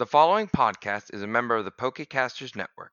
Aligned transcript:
The 0.00 0.06
following 0.06 0.48
podcast 0.48 1.12
is 1.12 1.20
a 1.20 1.26
member 1.26 1.56
of 1.56 1.66
the 1.66 1.70
Pokecasters 1.70 2.56
Network. 2.56 2.92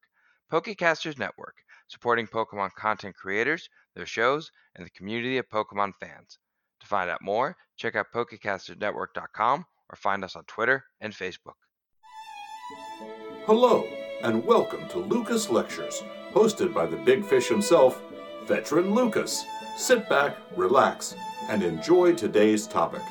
Pokecasters 0.51 1.17
Network, 1.17 1.55
supporting 1.87 2.27
Pokemon 2.27 2.71
content 2.73 3.15
creators, 3.15 3.69
their 3.95 4.05
shows, 4.05 4.51
and 4.75 4.85
the 4.85 4.89
community 4.89 5.37
of 5.37 5.47
Pokemon 5.47 5.93
fans. 6.01 6.37
To 6.81 6.85
find 6.85 7.09
out 7.09 7.21
more, 7.21 7.55
check 7.77 7.95
out 7.95 8.07
PokecastersNetwork.com 8.13 9.65
or 9.89 9.95
find 9.95 10.25
us 10.25 10.35
on 10.35 10.43
Twitter 10.47 10.83
and 10.99 11.13
Facebook. 11.13 11.55
Hello, 13.45 13.87
and 14.21 14.45
welcome 14.45 14.85
to 14.89 14.99
Lucas 14.99 15.49
Lectures, 15.49 16.03
hosted 16.33 16.73
by 16.73 16.85
the 16.85 16.97
big 16.97 17.23
fish 17.23 17.47
himself, 17.47 18.01
Veteran 18.47 18.93
Lucas. 18.93 19.45
Sit 19.77 20.09
back, 20.09 20.35
relax, 20.57 21.15
and 21.47 21.63
enjoy 21.63 22.15
today's 22.15 22.67
topic. 22.67 23.01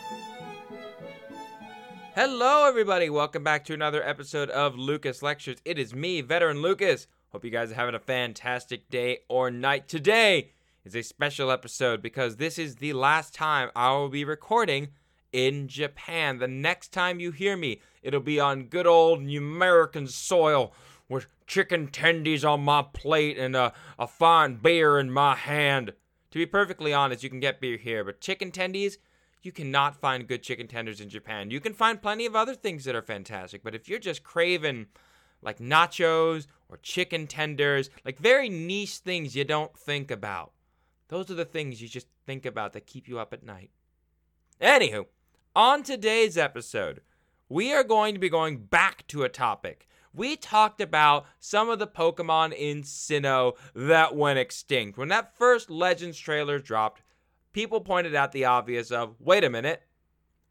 Hello, 2.19 2.67
everybody. 2.67 3.11
Welcome 3.11 3.45
back 3.45 3.63
to 3.67 3.75
another 3.75 4.03
episode 4.03 4.49
of 4.49 4.75
Lucas 4.75 5.21
Lectures. 5.21 5.59
It 5.67 5.79
is 5.79 5.95
me, 5.95 6.23
Veteran 6.23 6.63
Lucas. 6.63 7.09
Hope 7.29 7.45
you 7.45 7.51
guys 7.51 7.71
are 7.71 7.75
having 7.75 7.95
a 7.95 7.99
fantastic 7.99 8.89
day 8.89 9.19
or 9.29 9.51
night. 9.51 9.87
Today 9.87 10.53
is 10.83 10.97
a 10.97 11.03
special 11.03 11.51
episode 11.51 12.01
because 12.01 12.37
this 12.37 12.59
is 12.59 12.77
the 12.77 12.95
last 12.95 13.35
time 13.35 13.69
I 13.77 13.93
will 13.93 14.09
be 14.09 14.25
recording 14.25 14.93
in 15.31 15.69
Japan. 15.69 16.39
The 16.39 16.49
next 16.49 16.91
time 16.91 17.21
you 17.21 17.33
hear 17.33 17.55
me, 17.55 17.83
it'll 18.03 18.21
be 18.21 18.41
on 18.41 18.69
good 18.69 18.87
old 18.87 19.21
American 19.21 20.07
soil 20.07 20.73
with 21.11 21.27
chicken 21.47 21.89
tendies 21.89 22.49
on 22.49 22.63
my 22.63 22.81
plate 22.95 23.37
and 23.37 23.55
a, 23.55 23.75
a 23.99 24.07
fine 24.07 24.55
beer 24.55 24.99
in 24.99 25.11
my 25.11 25.35
hand. 25.35 25.93
To 26.31 26.39
be 26.39 26.47
perfectly 26.47 26.95
honest, 26.95 27.23
you 27.23 27.29
can 27.29 27.41
get 27.41 27.61
beer 27.61 27.77
here, 27.77 28.05
but 28.05 28.23
chicken 28.23 28.51
tendies, 28.51 28.97
you 29.43 29.53
cannot 29.53 29.97
find 29.97 30.27
good 30.27 30.43
chicken 30.43 30.67
tenders 30.67 31.01
in 31.01 31.09
Japan. 31.09 31.51
You 31.51 31.61
can 31.61 31.75
find 31.75 32.03
plenty 32.03 32.27
of 32.27 32.37
other 32.37 32.55
things 32.55 32.85
that 32.85 32.95
are 32.95 33.03
fantastic, 33.03 33.63
but 33.63 33.75
if 33.75 33.89
you're 33.89 33.99
just 33.99 34.23
craving 34.23 34.87
like 35.43 35.59
nachos 35.59 36.47
or 36.69 36.79
chicken 36.79 37.27
tenders, 37.27 37.91
like 38.05 38.19
very 38.19 38.49
niche 38.49 38.99
things 38.99 39.37
you 39.37 39.45
don't 39.45 39.77
think 39.77 40.11
about, 40.11 40.53
those 41.09 41.31
are 41.31 41.35
the 41.35 41.45
things 41.45 41.81
you 41.81 41.89
just 41.89 42.09
think 42.27 42.45
about 42.45 42.73
that 42.73 42.87
keep 42.87 43.07
you 43.07 43.19
up 43.19 43.33
at 43.33 43.45
night. 43.45 43.71
Anywho, 44.61 45.07
on 45.55 45.83
today's 45.83 46.37
episode, 46.37 47.01
we 47.49 47.73
are 47.73 47.85
going 47.85 48.15
to 48.15 48.21
be 48.21 48.29
going 48.29 48.59
back 48.59 49.07
to 49.09 49.23
a 49.23 49.29
topic. 49.29 49.87
We 50.13 50.35
talked 50.35 50.81
about 50.81 51.27
some 51.39 51.69
of 51.69 51.79
the 51.79 51.87
Pokemon 51.87 52.55
in 52.55 52.83
Sinnoh 52.83 53.53
that 53.75 54.17
went 54.17 54.39
extinct. 54.39 54.99
When 54.99 55.09
that 55.09 55.37
first 55.37 55.71
Legends 55.71 56.19
trailer 56.19 56.59
dropped, 56.59 57.03
people 57.57 57.81
pointed 57.81 58.15
out 58.15 58.33
the 58.33 58.45
obvious 58.45 58.91
of, 58.91 59.17
wait 59.19 59.43
a 59.43 59.49
minute, 59.49 59.81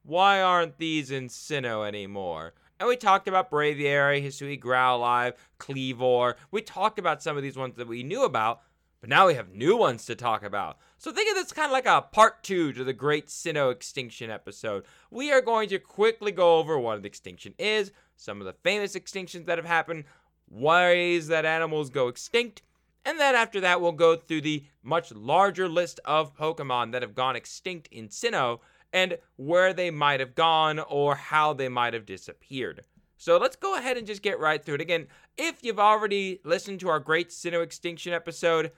why 0.01 0.41
aren't 0.41 0.79
these 0.79 1.11
in 1.11 1.27
Sinnoh 1.27 1.87
anymore? 1.87 2.55
And 2.79 2.89
we 2.89 2.97
talked 2.97 3.27
about 3.27 3.51
Braviary, 3.51 4.25
Hisui 4.25 4.59
Growlithe, 4.59 5.33
Kleavor. 5.59 6.33
We 6.49 6.63
talked 6.63 6.97
about 6.97 7.21
some 7.21 7.37
of 7.37 7.43
these 7.43 7.55
ones 7.55 7.75
that 7.75 7.87
we 7.87 8.01
knew 8.01 8.23
about, 8.23 8.61
but 9.01 9.09
now 9.11 9.27
we 9.27 9.35
have 9.35 9.53
new 9.53 9.77
ones 9.77 10.03
to 10.05 10.15
talk 10.15 10.43
about. 10.43 10.79
So 10.97 11.11
think 11.11 11.29
of 11.29 11.35
this 11.35 11.53
kind 11.53 11.67
of 11.67 11.73
like 11.73 11.85
a 11.85 12.01
part 12.01 12.41
two 12.41 12.73
to 12.73 12.83
the 12.83 12.91
Great 12.91 13.27
Sinnoh 13.27 13.71
Extinction 13.71 14.31
episode. 14.31 14.83
We 15.11 15.31
are 15.31 15.41
going 15.41 15.69
to 15.69 15.77
quickly 15.77 16.31
go 16.31 16.57
over 16.57 16.79
what 16.79 16.97
an 16.97 17.05
extinction 17.05 17.53
is, 17.59 17.91
some 18.15 18.41
of 18.41 18.47
the 18.47 18.53
famous 18.63 18.95
extinctions 18.95 19.45
that 19.45 19.59
have 19.59 19.67
happened, 19.67 20.05
ways 20.49 21.27
that 21.27 21.45
animals 21.45 21.91
go 21.91 22.07
extinct, 22.07 22.63
and 23.05 23.19
then 23.19 23.35
after 23.35 23.61
that, 23.61 23.79
we'll 23.79 23.91
go 23.91 24.15
through 24.15 24.41
the 24.41 24.65
much 24.83 25.13
larger 25.13 25.69
list 25.69 25.99
of 26.03 26.35
Pokemon 26.35 26.91
that 26.91 27.03
have 27.03 27.15
gone 27.15 27.35
extinct 27.35 27.87
in 27.91 28.09
Sinnoh 28.09 28.59
and 28.91 29.17
where 29.35 29.73
they 29.73 29.91
might 29.91 30.19
have 30.19 30.35
gone 30.35 30.79
or 30.79 31.15
how 31.15 31.53
they 31.53 31.69
might 31.69 31.93
have 31.93 32.05
disappeared. 32.05 32.83
So 33.17 33.37
let's 33.37 33.55
go 33.55 33.75
ahead 33.77 33.97
and 33.97 34.07
just 34.07 34.21
get 34.21 34.39
right 34.39 34.63
through 34.63 34.75
it. 34.75 34.81
Again, 34.81 35.07
if 35.37 35.63
you've 35.63 35.79
already 35.79 36.39
listened 36.43 36.79
to 36.81 36.89
our 36.89 36.99
Great 36.99 37.29
Sinnoh 37.29 37.63
Extinction 37.63 38.13
episode, 38.13 38.71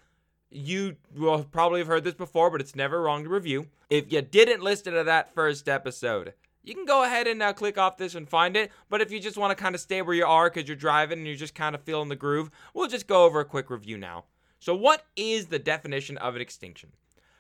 you 0.50 0.96
will 1.16 1.44
probably 1.44 1.80
have 1.80 1.88
heard 1.88 2.04
this 2.04 2.14
before, 2.14 2.50
but 2.50 2.62
it's 2.62 2.76
never 2.76 3.02
wrong 3.02 3.24
to 3.24 3.30
review. 3.30 3.68
If 3.90 4.12
you 4.12 4.22
didn't 4.22 4.62
listen 4.62 4.94
to 4.94 5.04
that 5.04 5.34
first 5.34 5.68
episode, 5.68 6.34
you 6.68 6.76
can 6.76 6.86
go 6.86 7.04
ahead 7.04 7.28
and 7.28 7.42
uh, 7.42 7.54
click 7.54 7.78
off 7.78 7.98
this 7.98 8.14
and 8.14 8.28
find 8.28 8.58
it. 8.58 8.72
But 8.90 9.02
if 9.02 9.10
you 9.10 9.22
just 9.22 9.38
want 9.38 9.58
to 9.58 9.62
kind 9.62 9.74
of 9.74 9.80
stay 9.80 10.02
where 10.02 10.16
you 10.16 10.26
are 10.26 10.50
because 10.50 10.68
you're 10.68 10.76
driving 10.76 11.20
and 11.20 11.28
you're 11.28 11.38
just 11.38 11.56
kind 11.56 11.74
of 11.74 11.82
feeling 11.82 12.10
the 12.10 12.16
groove, 12.16 12.52
we'll 12.74 12.90
just 12.90 13.08
go 13.08 13.24
over 13.24 13.40
a 13.40 13.46
quick 13.46 13.70
review 13.70 13.98
now. 13.98 14.26
So, 14.60 14.76
what 14.76 15.06
is 15.16 15.46
the 15.46 15.60
definition 15.60 16.18
of 16.18 16.36
an 16.36 16.42
extinction? 16.42 16.92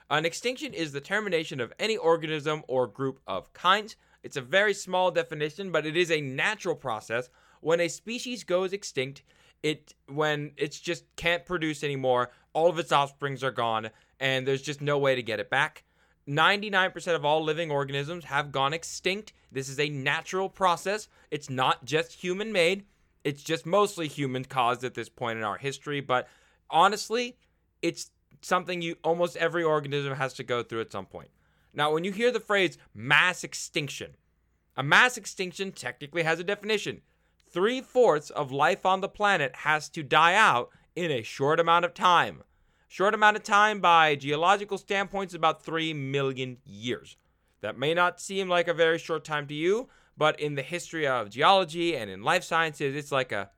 An 0.09 0.25
extinction 0.25 0.73
is 0.73 0.93
the 0.93 1.01
termination 1.01 1.59
of 1.59 1.73
any 1.77 1.97
organism 1.97 2.63
or 2.69 2.87
group 2.87 3.19
of 3.27 3.51
kinds. 3.51 3.97
It's 4.23 4.37
a 4.37 4.41
very 4.41 4.73
small 4.73 5.11
definition, 5.11 5.71
but 5.71 5.85
it 5.85 5.97
is 5.97 6.09
a 6.09 6.21
natural 6.21 6.75
process. 6.75 7.29
When 7.59 7.81
a 7.81 7.89
species 7.89 8.45
goes 8.45 8.71
extinct, 8.71 9.23
it 9.61 9.93
when 10.07 10.51
it's 10.55 10.79
just 10.79 11.03
can't 11.17 11.45
produce 11.45 11.83
anymore, 11.83 12.31
all 12.53 12.69
of 12.69 12.79
its 12.79 12.93
offsprings 12.93 13.43
are 13.43 13.51
gone, 13.51 13.89
and 14.21 14.47
there's 14.47 14.61
just 14.61 14.79
no 14.79 14.97
way 14.97 15.15
to 15.15 15.23
get 15.23 15.41
it 15.41 15.49
back. 15.49 15.83
99% 16.27 17.15
of 17.15 17.23
all 17.23 17.43
living 17.43 17.71
organisms 17.71 18.25
have 18.25 18.51
gone 18.51 18.73
extinct. 18.73 19.33
This 19.51 19.69
is 19.69 19.79
a 19.79 19.89
natural 19.89 20.49
process. 20.49 21.07
It's 21.31 21.49
not 21.49 21.85
just 21.85 22.23
human 22.23 22.51
made, 22.51 22.85
it's 23.23 23.43
just 23.43 23.65
mostly 23.65 24.07
human 24.07 24.45
caused 24.45 24.83
at 24.83 24.93
this 24.93 25.09
point 25.09 25.37
in 25.37 25.43
our 25.43 25.57
history. 25.57 26.01
But 26.01 26.27
honestly, 26.69 27.37
it's 27.81 28.11
something 28.41 28.81
you 28.81 28.95
almost 29.03 29.37
every 29.37 29.63
organism 29.63 30.15
has 30.15 30.33
to 30.33 30.43
go 30.43 30.63
through 30.63 30.81
at 30.81 30.91
some 30.91 31.05
point. 31.05 31.29
Now, 31.73 31.93
when 31.93 32.03
you 32.03 32.11
hear 32.11 32.31
the 32.31 32.39
phrase 32.39 32.77
mass 32.93 33.43
extinction, 33.43 34.15
a 34.75 34.83
mass 34.83 35.17
extinction 35.17 35.71
technically 35.71 36.23
has 36.23 36.39
a 36.39 36.43
definition. 36.43 37.01
Three 37.49 37.81
fourths 37.81 38.29
of 38.29 38.51
life 38.51 38.85
on 38.85 39.01
the 39.01 39.09
planet 39.09 39.55
has 39.57 39.89
to 39.89 40.03
die 40.03 40.35
out 40.35 40.69
in 40.95 41.11
a 41.11 41.23
short 41.23 41.59
amount 41.59 41.85
of 41.85 41.93
time. 41.93 42.43
Short 42.89 43.13
amount 43.13 43.35
of 43.35 43.43
time 43.43 43.81
by 43.81 44.15
geological 44.15 44.77
standpoints, 44.77 45.33
about 45.33 45.63
3 45.63 45.93
million 45.93 46.57
years. 46.63 47.17
That 47.59 47.77
may 47.77 47.93
not 47.93 48.21
seem 48.21 48.47
like 48.47 48.69
a 48.69 48.73
very 48.73 48.97
short 48.97 49.25
time 49.25 49.45
to 49.47 49.53
you, 49.53 49.89
but 50.15 50.39
in 50.39 50.55
the 50.55 50.61
history 50.61 51.05
of 51.05 51.29
geology 51.29 51.97
and 51.97 52.09
in 52.09 52.23
life 52.23 52.43
sciences, 52.43 52.95
it's 52.95 53.11
like 53.11 53.33
a 53.33 53.49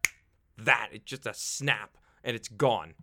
that. 0.58 0.90
It's 0.92 1.06
just 1.06 1.28
a 1.28 1.34
snap 1.34 1.96
and 2.24 2.36
it's 2.36 2.48
gone. 2.48 2.96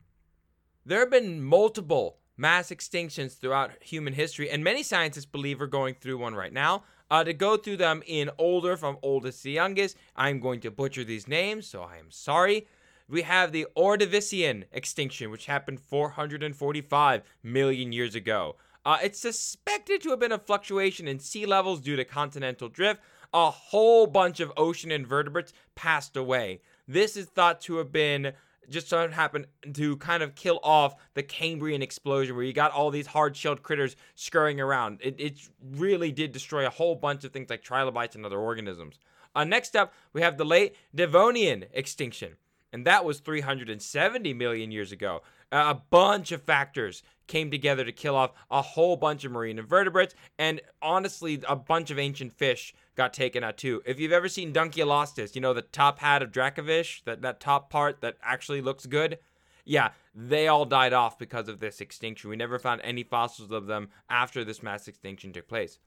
There 0.84 0.98
have 0.98 1.10
been 1.10 1.42
multiple 1.42 2.18
mass 2.36 2.70
extinctions 2.70 3.38
throughout 3.38 3.70
human 3.80 4.12
history, 4.12 4.50
and 4.50 4.64
many 4.64 4.82
scientists 4.82 5.26
believe 5.26 5.60
we're 5.60 5.66
going 5.66 5.94
through 5.94 6.18
one 6.18 6.34
right 6.34 6.52
now. 6.52 6.82
Uh, 7.08 7.22
to 7.22 7.32
go 7.32 7.56
through 7.56 7.76
them 7.76 8.02
in 8.04 8.28
order 8.36 8.76
from 8.76 8.98
oldest 9.00 9.40
to 9.44 9.50
youngest, 9.50 9.96
I'm 10.16 10.40
going 10.40 10.58
to 10.62 10.72
butcher 10.72 11.04
these 11.04 11.28
names, 11.28 11.68
so 11.68 11.82
I 11.82 11.98
am 11.98 12.10
sorry 12.10 12.66
we 13.08 13.22
have 13.22 13.52
the 13.52 13.66
Ordovician 13.76 14.64
extinction, 14.72 15.30
which 15.30 15.46
happened 15.46 15.80
445 15.80 17.22
million 17.42 17.92
years 17.92 18.14
ago. 18.14 18.56
Uh, 18.84 18.98
it's 19.02 19.18
suspected 19.18 20.02
to 20.02 20.10
have 20.10 20.20
been 20.20 20.32
a 20.32 20.38
fluctuation 20.38 21.08
in 21.08 21.18
sea 21.18 21.46
levels 21.46 21.80
due 21.80 21.96
to 21.96 22.04
continental 22.04 22.68
drift. 22.68 23.00
A 23.34 23.50
whole 23.50 24.06
bunch 24.06 24.40
of 24.40 24.52
ocean 24.56 24.90
invertebrates 24.90 25.52
passed 25.74 26.16
away. 26.16 26.60
This 26.86 27.16
is 27.16 27.26
thought 27.26 27.60
to 27.62 27.76
have 27.78 27.90
been 27.90 28.32
just 28.68 28.88
so 28.88 29.08
happened 29.08 29.46
to 29.74 29.96
kind 29.98 30.22
of 30.22 30.34
kill 30.34 30.58
off 30.62 30.94
the 31.14 31.22
Cambrian 31.22 31.82
explosion 31.82 32.34
where 32.34 32.44
you 32.44 32.52
got 32.52 32.72
all 32.72 32.90
these 32.90 33.06
hard-shelled 33.08 33.62
critters 33.62 33.94
scurrying 34.14 34.60
around. 34.60 35.00
It, 35.02 35.16
it 35.18 35.40
really 35.62 36.10
did 36.10 36.32
destroy 36.32 36.66
a 36.66 36.70
whole 36.70 36.96
bunch 36.96 37.24
of 37.24 37.32
things 37.32 37.50
like 37.50 37.62
trilobites 37.62 38.16
and 38.16 38.26
other 38.26 38.38
organisms. 38.38 38.98
Uh, 39.34 39.44
next 39.44 39.76
up, 39.76 39.92
we 40.12 40.22
have 40.22 40.36
the 40.36 40.44
late 40.44 40.74
Devonian 40.94 41.66
extinction 41.72 42.36
and 42.72 42.86
that 42.86 43.04
was 43.04 43.20
370 43.20 44.34
million 44.34 44.70
years 44.70 44.92
ago. 44.92 45.22
a 45.52 45.74
bunch 45.74 46.32
of 46.32 46.42
factors 46.42 47.02
came 47.26 47.50
together 47.50 47.84
to 47.84 47.92
kill 47.92 48.16
off 48.16 48.32
a 48.50 48.62
whole 48.62 48.96
bunch 48.96 49.24
of 49.24 49.32
marine 49.32 49.58
invertebrates, 49.58 50.14
and 50.38 50.60
honestly, 50.82 51.40
a 51.48 51.56
bunch 51.56 51.90
of 51.90 51.98
ancient 51.98 52.32
fish 52.32 52.74
got 52.96 53.12
taken 53.12 53.44
out 53.44 53.56
too. 53.56 53.82
If 53.84 54.00
you've 54.00 54.12
ever 54.12 54.28
seen 54.28 54.52
Dunkleosteus, 54.52 55.34
you 55.34 55.40
know 55.40 55.54
the 55.54 55.62
top 55.62 55.98
hat 55.98 56.22
of 56.22 56.32
Dracovish, 56.32 57.04
that, 57.04 57.22
that 57.22 57.40
top 57.40 57.70
part 57.70 58.00
that 58.00 58.16
actually 58.22 58.60
looks 58.60 58.86
good? 58.86 59.18
Yeah, 59.64 59.90
they 60.14 60.46
all 60.46 60.64
died 60.64 60.92
off 60.92 61.18
because 61.18 61.48
of 61.48 61.58
this 61.58 61.80
extinction. 61.80 62.30
We 62.30 62.36
never 62.36 62.58
found 62.58 62.80
any 62.82 63.02
fossils 63.02 63.50
of 63.50 63.66
them 63.66 63.88
after 64.08 64.44
this 64.44 64.62
mass 64.62 64.86
extinction 64.86 65.32
took 65.32 65.48
place. 65.48 65.78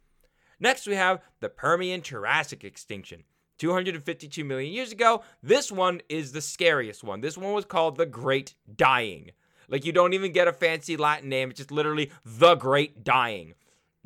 Next, 0.59 0.85
we 0.85 0.95
have 0.95 1.21
the 1.39 1.49
Permian 1.49 2.01
Triassic 2.01 2.65
extinction. 2.65 3.23
252 3.59 4.43
million 4.43 4.73
years 4.73 4.91
ago. 4.91 5.23
This 5.43 5.71
one 5.71 6.01
is 6.09 6.31
the 6.31 6.41
scariest 6.41 7.03
one. 7.03 7.21
This 7.21 7.37
one 7.37 7.53
was 7.53 7.65
called 7.65 7.97
the 7.97 8.05
Great 8.05 8.55
Dying. 8.75 9.31
Like 9.67 9.85
you 9.85 9.91
don't 9.91 10.13
even 10.13 10.31
get 10.31 10.47
a 10.47 10.53
fancy 10.53 10.97
Latin 10.97 11.29
name, 11.29 11.51
it's 11.51 11.57
just 11.57 11.71
literally 11.71 12.11
the 12.25 12.55
Great 12.55 13.03
Dying. 13.03 13.53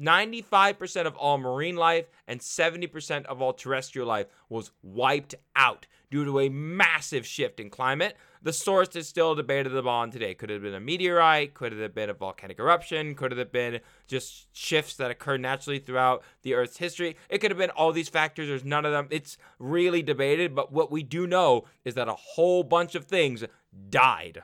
95% 0.01 1.05
of 1.05 1.15
all 1.15 1.38
marine 1.38 1.75
life 1.75 2.07
and 2.27 2.39
70% 2.39 3.25
of 3.25 3.41
all 3.41 3.53
terrestrial 3.53 4.07
life 4.07 4.27
was 4.50 4.71
wiped 4.81 5.35
out 5.55 5.85
due 6.13 6.24
to 6.24 6.39
a 6.39 6.48
massive 6.48 7.25
shift 7.25 7.60
in 7.60 7.71
climate. 7.71 8.15
The 8.44 8.54
source 8.54 8.95
is 8.95 9.07
still 9.07 9.33
debated 9.33 9.75
upon 9.75 10.12
today. 10.12 10.36
Could 10.36 10.51
it 10.51 10.54
have 10.54 10.62
been 10.62 10.75
a 10.75 10.80
meteorite? 10.80 11.56
Could 11.56 11.74
it 11.74 11.81
have 11.81 11.95
been 11.95 12.12
a 12.12 12.13
volcanic 12.13 12.60
eruption? 12.60 13.15
Could 13.15 13.31
it 13.31 13.39
have 13.39 13.51
been 13.51 13.80
just 14.06 14.56
shifts 14.56 14.95
that 14.98 15.10
occur 15.10 15.38
naturally 15.38 15.80
throughout 15.80 16.21
the 16.44 16.54
Earth's 16.54 16.77
history? 16.77 17.18
It 17.31 17.39
could 17.39 17.50
have 17.50 17.57
been 17.57 17.71
all 17.71 17.92
these 17.92 18.10
factors. 18.10 18.48
There's 18.48 18.63
none 18.63 18.86
of 18.86 18.92
them. 18.92 19.07
It's 19.10 19.39
really 19.57 20.04
debated, 20.04 20.54
but 20.54 20.71
what 20.71 20.92
we 20.92 21.01
do 21.01 21.25
know 21.25 21.63
is 21.83 21.95
that 21.95 22.07
a 22.07 22.13
whole 22.13 22.62
bunch 22.62 22.94
of 22.94 23.06
things 23.06 23.44
died. 23.89 24.44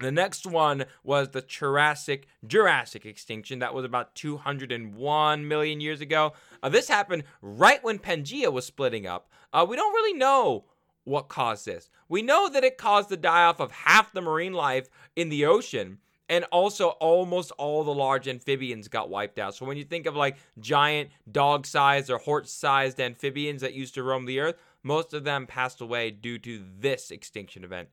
The 0.00 0.10
next 0.10 0.44
one 0.44 0.86
was 1.04 1.28
the 1.28 1.40
Jurassic 1.40 2.26
Jurassic 2.44 3.06
extinction. 3.06 3.60
That 3.60 3.74
was 3.74 3.84
about 3.84 4.16
201 4.16 5.46
million 5.46 5.80
years 5.80 6.00
ago. 6.00 6.32
Uh, 6.64 6.68
this 6.68 6.88
happened 6.88 7.22
right 7.40 7.82
when 7.84 8.00
Pangea 8.00 8.52
was 8.52 8.66
splitting 8.66 9.06
up. 9.06 9.30
Uh, 9.54 9.64
we 9.66 9.76
don't 9.76 9.94
really 9.94 10.18
know 10.18 10.64
what 11.04 11.28
caused 11.28 11.64
this. 11.64 11.88
We 12.08 12.22
know 12.22 12.48
that 12.48 12.64
it 12.64 12.76
caused 12.76 13.08
the 13.08 13.16
die 13.16 13.44
off 13.44 13.60
of 13.60 13.70
half 13.70 14.12
the 14.12 14.20
marine 14.20 14.52
life 14.52 14.88
in 15.14 15.28
the 15.28 15.46
ocean. 15.46 15.98
And 16.26 16.44
also, 16.44 16.88
almost 17.00 17.52
all 17.52 17.84
the 17.84 17.92
large 17.92 18.26
amphibians 18.26 18.88
got 18.88 19.10
wiped 19.10 19.38
out. 19.38 19.54
So, 19.54 19.66
when 19.66 19.76
you 19.76 19.84
think 19.84 20.06
of 20.06 20.16
like 20.16 20.38
giant 20.58 21.10
dog 21.30 21.66
sized 21.66 22.10
or 22.10 22.16
horse 22.16 22.50
sized 22.50 22.98
amphibians 22.98 23.60
that 23.60 23.74
used 23.74 23.92
to 23.94 24.02
roam 24.02 24.24
the 24.24 24.40
earth, 24.40 24.56
most 24.82 25.12
of 25.12 25.24
them 25.24 25.46
passed 25.46 25.82
away 25.82 26.10
due 26.10 26.38
to 26.38 26.64
this 26.78 27.10
extinction 27.10 27.62
event. 27.62 27.90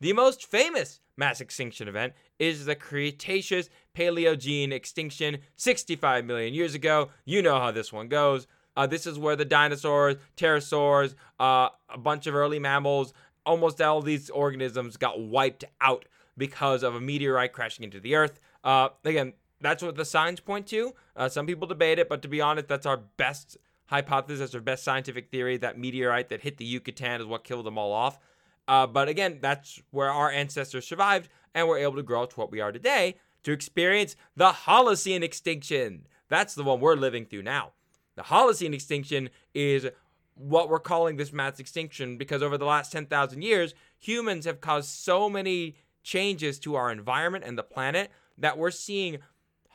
The 0.00 0.12
most 0.12 0.46
famous 0.46 1.00
mass 1.16 1.40
extinction 1.40 1.88
event 1.88 2.12
is 2.38 2.64
the 2.64 2.76
Cretaceous 2.76 3.70
Paleogene 3.96 4.72
extinction 4.72 5.38
65 5.56 6.24
million 6.24 6.54
years 6.54 6.74
ago. 6.74 7.10
You 7.24 7.42
know 7.42 7.58
how 7.58 7.72
this 7.72 7.92
one 7.92 8.06
goes. 8.06 8.46
Uh, 8.76 8.86
this 8.86 9.06
is 9.06 9.18
where 9.18 9.36
the 9.36 9.44
dinosaurs, 9.44 10.16
pterosaurs, 10.36 11.14
uh, 11.40 11.68
a 11.88 11.98
bunch 11.98 12.26
of 12.26 12.34
early 12.34 12.58
mammals, 12.58 13.12
almost 13.46 13.80
all 13.80 14.02
these 14.02 14.30
organisms 14.30 14.96
got 14.96 15.20
wiped 15.20 15.64
out 15.80 16.06
because 16.36 16.82
of 16.82 16.94
a 16.94 17.00
meteorite 17.00 17.52
crashing 17.52 17.84
into 17.84 18.00
the 18.00 18.14
Earth. 18.14 18.40
Uh, 18.64 18.88
again, 19.04 19.32
that's 19.60 19.82
what 19.82 19.96
the 19.96 20.04
signs 20.04 20.40
point 20.40 20.66
to. 20.68 20.94
Uh, 21.16 21.28
some 21.28 21.46
people 21.46 21.66
debate 21.66 21.98
it, 21.98 22.08
but 22.08 22.22
to 22.22 22.28
be 22.28 22.40
honest, 22.40 22.68
that's 22.68 22.86
our 22.86 22.96
best 22.96 23.56
hypothesis, 23.86 24.54
our 24.54 24.60
best 24.60 24.82
scientific 24.82 25.30
theory. 25.30 25.56
That 25.56 25.78
meteorite 25.78 26.28
that 26.30 26.40
hit 26.40 26.56
the 26.56 26.64
Yucatan 26.64 27.20
is 27.20 27.26
what 27.26 27.44
killed 27.44 27.66
them 27.66 27.78
all 27.78 27.92
off. 27.92 28.18
Uh, 28.66 28.86
but 28.86 29.08
again, 29.08 29.38
that's 29.40 29.80
where 29.90 30.10
our 30.10 30.30
ancestors 30.30 30.86
survived 30.86 31.28
and 31.54 31.68
were 31.68 31.78
able 31.78 31.96
to 31.96 32.02
grow 32.02 32.26
to 32.26 32.36
what 32.36 32.50
we 32.50 32.60
are 32.60 32.72
today 32.72 33.16
to 33.44 33.52
experience 33.52 34.16
the 34.34 34.50
Holocene 34.50 35.22
extinction. 35.22 36.06
That's 36.28 36.54
the 36.54 36.64
one 36.64 36.80
we're 36.80 36.96
living 36.96 37.26
through 37.26 37.42
now. 37.42 37.72
The 38.16 38.22
Holocene 38.22 38.74
extinction 38.74 39.30
is 39.54 39.88
what 40.34 40.68
we're 40.68 40.78
calling 40.78 41.16
this 41.16 41.32
mass 41.32 41.58
extinction 41.58 42.16
because 42.16 42.42
over 42.42 42.58
the 42.58 42.64
last 42.64 42.92
10,000 42.92 43.42
years, 43.42 43.74
humans 43.98 44.44
have 44.44 44.60
caused 44.60 44.88
so 44.88 45.28
many 45.28 45.76
changes 46.02 46.58
to 46.60 46.74
our 46.74 46.90
environment 46.90 47.44
and 47.44 47.56
the 47.56 47.62
planet 47.62 48.10
that 48.36 48.58
we're 48.58 48.70
seeing 48.70 49.18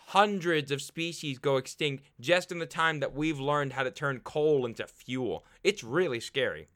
hundreds 0.07 0.71
of 0.71 0.81
species 0.81 1.37
go 1.37 1.57
extinct 1.57 2.03
just 2.19 2.51
in 2.51 2.59
the 2.59 2.65
time 2.65 2.99
that 2.99 3.13
we've 3.13 3.39
learned 3.39 3.73
how 3.73 3.83
to 3.83 3.91
turn 3.91 4.19
coal 4.19 4.65
into 4.65 4.85
fuel. 4.87 5.45
It's 5.63 5.83
really 5.83 6.19
scary. 6.19 6.67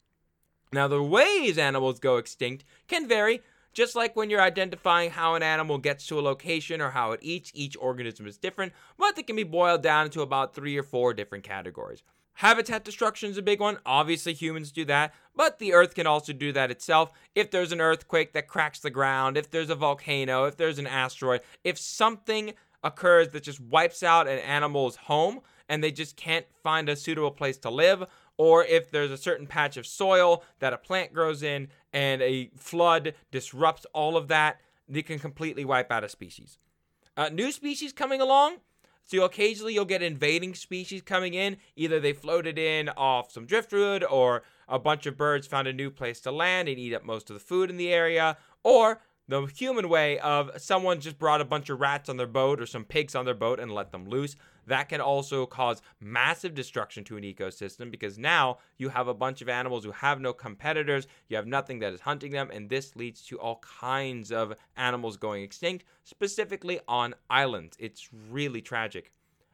Now, 0.71 0.87
the 0.87 1.03
ways 1.03 1.57
animals 1.57 1.99
go 1.99 2.17
extinct 2.17 2.63
can 2.87 3.07
vary, 3.07 3.41
just 3.73 3.95
like 3.95 4.15
when 4.15 4.29
you're 4.29 4.41
identifying 4.41 5.11
how 5.11 5.35
an 5.35 5.43
animal 5.43 5.77
gets 5.77 6.07
to 6.07 6.19
a 6.19 6.21
location 6.21 6.79
or 6.79 6.91
how 6.91 7.11
it 7.11 7.19
eats, 7.23 7.51
each 7.53 7.75
organism 7.79 8.27
is 8.27 8.37
different, 8.37 8.73
but 8.97 9.15
they 9.15 9.23
can 9.23 9.35
be 9.35 9.43
boiled 9.43 9.81
down 9.81 10.05
into 10.05 10.21
about 10.21 10.53
three 10.53 10.77
or 10.77 10.83
four 10.83 11.13
different 11.13 11.43
categories. 11.43 12.03
Habitat 12.37 12.83
destruction 12.83 13.29
is 13.29 13.37
a 13.37 13.43
big 13.43 13.59
one. 13.59 13.77
Obviously, 13.85 14.33
humans 14.33 14.71
do 14.71 14.85
that, 14.85 15.13
but 15.35 15.59
the 15.59 15.73
Earth 15.73 15.93
can 15.93 16.07
also 16.07 16.33
do 16.33 16.51
that 16.51 16.71
itself. 16.71 17.11
If 17.35 17.51
there's 17.51 17.71
an 17.71 17.81
earthquake 17.81 18.33
that 18.33 18.47
cracks 18.47 18.79
the 18.79 18.89
ground, 18.89 19.37
if 19.37 19.51
there's 19.51 19.69
a 19.69 19.75
volcano, 19.75 20.45
if 20.45 20.57
there's 20.57 20.79
an 20.79 20.87
asteroid, 20.87 21.41
if 21.63 21.77
something 21.77 22.53
occurs 22.83 23.29
that 23.29 23.43
just 23.43 23.61
wipes 23.61 24.03
out 24.03 24.27
an 24.27 24.39
animal's 24.39 24.95
home 24.95 25.41
and 25.73 25.83
they 25.83 25.91
just 25.91 26.15
can't 26.15 26.45
find 26.61 26.87
a 26.87 26.95
suitable 26.95 27.31
place 27.31 27.57
to 27.57 27.69
live, 27.71 28.05
or 28.37 28.63
if 28.63 28.91
there's 28.91 29.09
a 29.09 29.17
certain 29.17 29.47
patch 29.47 29.75
of 29.75 29.87
soil 29.87 30.43
that 30.59 30.71
a 30.71 30.77
plant 30.77 31.11
grows 31.11 31.41
in 31.41 31.67
and 31.91 32.21
a 32.21 32.51
flood 32.55 33.15
disrupts 33.31 33.87
all 33.91 34.15
of 34.15 34.27
that, 34.27 34.61
they 34.87 35.01
can 35.01 35.17
completely 35.17 35.65
wipe 35.65 35.91
out 35.91 36.03
a 36.03 36.09
species. 36.09 36.59
Uh, 37.17 37.29
new 37.29 37.51
species 37.51 37.91
coming 37.91 38.21
along. 38.21 38.57
So 39.03 39.23
occasionally 39.25 39.73
you'll 39.73 39.85
get 39.85 40.03
invading 40.03 40.53
species 40.53 41.01
coming 41.01 41.33
in. 41.33 41.57
Either 41.75 41.99
they 41.99 42.13
floated 42.13 42.59
in 42.59 42.89
off 42.89 43.31
some 43.31 43.47
driftwood, 43.47 44.03
or 44.03 44.43
a 44.69 44.77
bunch 44.77 45.07
of 45.07 45.17
birds 45.17 45.47
found 45.47 45.67
a 45.67 45.73
new 45.73 45.89
place 45.89 46.21
to 46.21 46.31
land 46.31 46.69
and 46.69 46.77
eat 46.77 46.93
up 46.93 47.03
most 47.03 47.31
of 47.31 47.33
the 47.33 47.39
food 47.39 47.71
in 47.71 47.77
the 47.77 47.91
area, 47.91 48.37
or 48.63 49.01
the 49.27 49.45
human 49.45 49.87
way 49.87 50.19
of 50.19 50.51
someone 50.57 50.99
just 50.99 51.17
brought 51.17 51.41
a 51.41 51.45
bunch 51.45 51.69
of 51.69 51.79
rats 51.79 52.09
on 52.09 52.17
their 52.17 52.27
boat 52.27 52.59
or 52.59 52.65
some 52.65 52.83
pigs 52.83 53.15
on 53.15 53.25
their 53.25 53.33
boat 53.33 53.59
and 53.59 53.71
let 53.71 53.91
them 53.91 54.07
loose. 54.07 54.35
That 54.67 54.89
can 54.89 55.01
also 55.01 55.45
cause 55.45 55.81
massive 55.99 56.53
destruction 56.53 57.03
to 57.05 57.17
an 57.17 57.23
ecosystem 57.23 57.91
because 57.91 58.17
now 58.17 58.57
you 58.77 58.89
have 58.89 59.07
a 59.07 59.13
bunch 59.13 59.41
of 59.41 59.49
animals 59.49 59.83
who 59.83 59.91
have 59.91 60.21
no 60.21 60.33
competitors, 60.33 61.07
you 61.27 61.35
have 61.35 61.47
nothing 61.47 61.79
that 61.79 61.93
is 61.93 62.01
hunting 62.01 62.31
them, 62.31 62.49
and 62.51 62.69
this 62.69 62.95
leads 62.95 63.21
to 63.27 63.39
all 63.39 63.61
kinds 63.79 64.31
of 64.31 64.53
animals 64.77 65.17
going 65.17 65.43
extinct, 65.43 65.85
specifically 66.03 66.79
on 66.87 67.15
islands. 67.29 67.75
It's 67.79 68.09
really 68.29 68.61
tragic. 68.61 69.11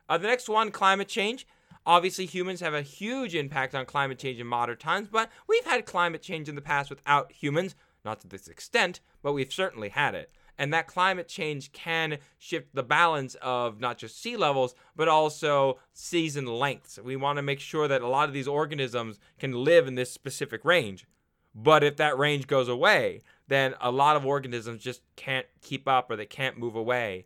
Uh, 0.07 0.17
the 0.17 0.27
next 0.27 0.49
one 0.49 0.71
climate 0.71 1.07
change. 1.07 1.47
Obviously, 1.85 2.25
humans 2.25 2.59
have 2.59 2.73
a 2.73 2.81
huge 2.81 3.35
impact 3.35 3.73
on 3.73 3.85
climate 3.85 4.19
change 4.19 4.39
in 4.39 4.45
modern 4.45 4.77
times, 4.77 5.07
but 5.11 5.29
we've 5.47 5.65
had 5.65 5.85
climate 5.85 6.21
change 6.21 6.49
in 6.49 6.55
the 6.55 6.61
past 6.61 6.89
without 6.89 7.31
humans. 7.31 7.75
Not 8.05 8.21
to 8.21 8.27
this 8.27 8.47
extent, 8.47 9.01
but 9.21 9.33
we've 9.33 9.51
certainly 9.51 9.89
had 9.89 10.15
it. 10.15 10.31
And 10.57 10.73
that 10.73 10.87
climate 10.87 11.29
change 11.29 11.71
can 11.71 12.17
shift 12.37 12.75
the 12.75 12.83
balance 12.83 13.35
of 13.35 13.79
not 13.79 13.97
just 13.97 14.21
sea 14.21 14.35
levels, 14.35 14.75
but 14.95 15.07
also 15.07 15.79
season 15.93 16.45
lengths. 16.45 16.99
We 17.01 17.15
want 17.15 17.37
to 17.37 17.41
make 17.41 17.61
sure 17.61 17.87
that 17.87 18.01
a 18.01 18.07
lot 18.07 18.27
of 18.27 18.33
these 18.33 18.47
organisms 18.47 19.19
can 19.39 19.63
live 19.63 19.87
in 19.87 19.95
this 19.95 20.11
specific 20.11 20.65
range. 20.65 21.07
But 21.55 21.83
if 21.83 21.95
that 21.97 22.17
range 22.17 22.47
goes 22.47 22.67
away, 22.67 23.21
then 23.47 23.73
a 23.79 23.89
lot 23.89 24.15
of 24.15 24.25
organisms 24.25 24.83
just 24.83 25.01
can't 25.15 25.47
keep 25.61 25.87
up 25.87 26.11
or 26.11 26.15
they 26.15 26.25
can't 26.25 26.57
move 26.57 26.75
away. 26.75 27.25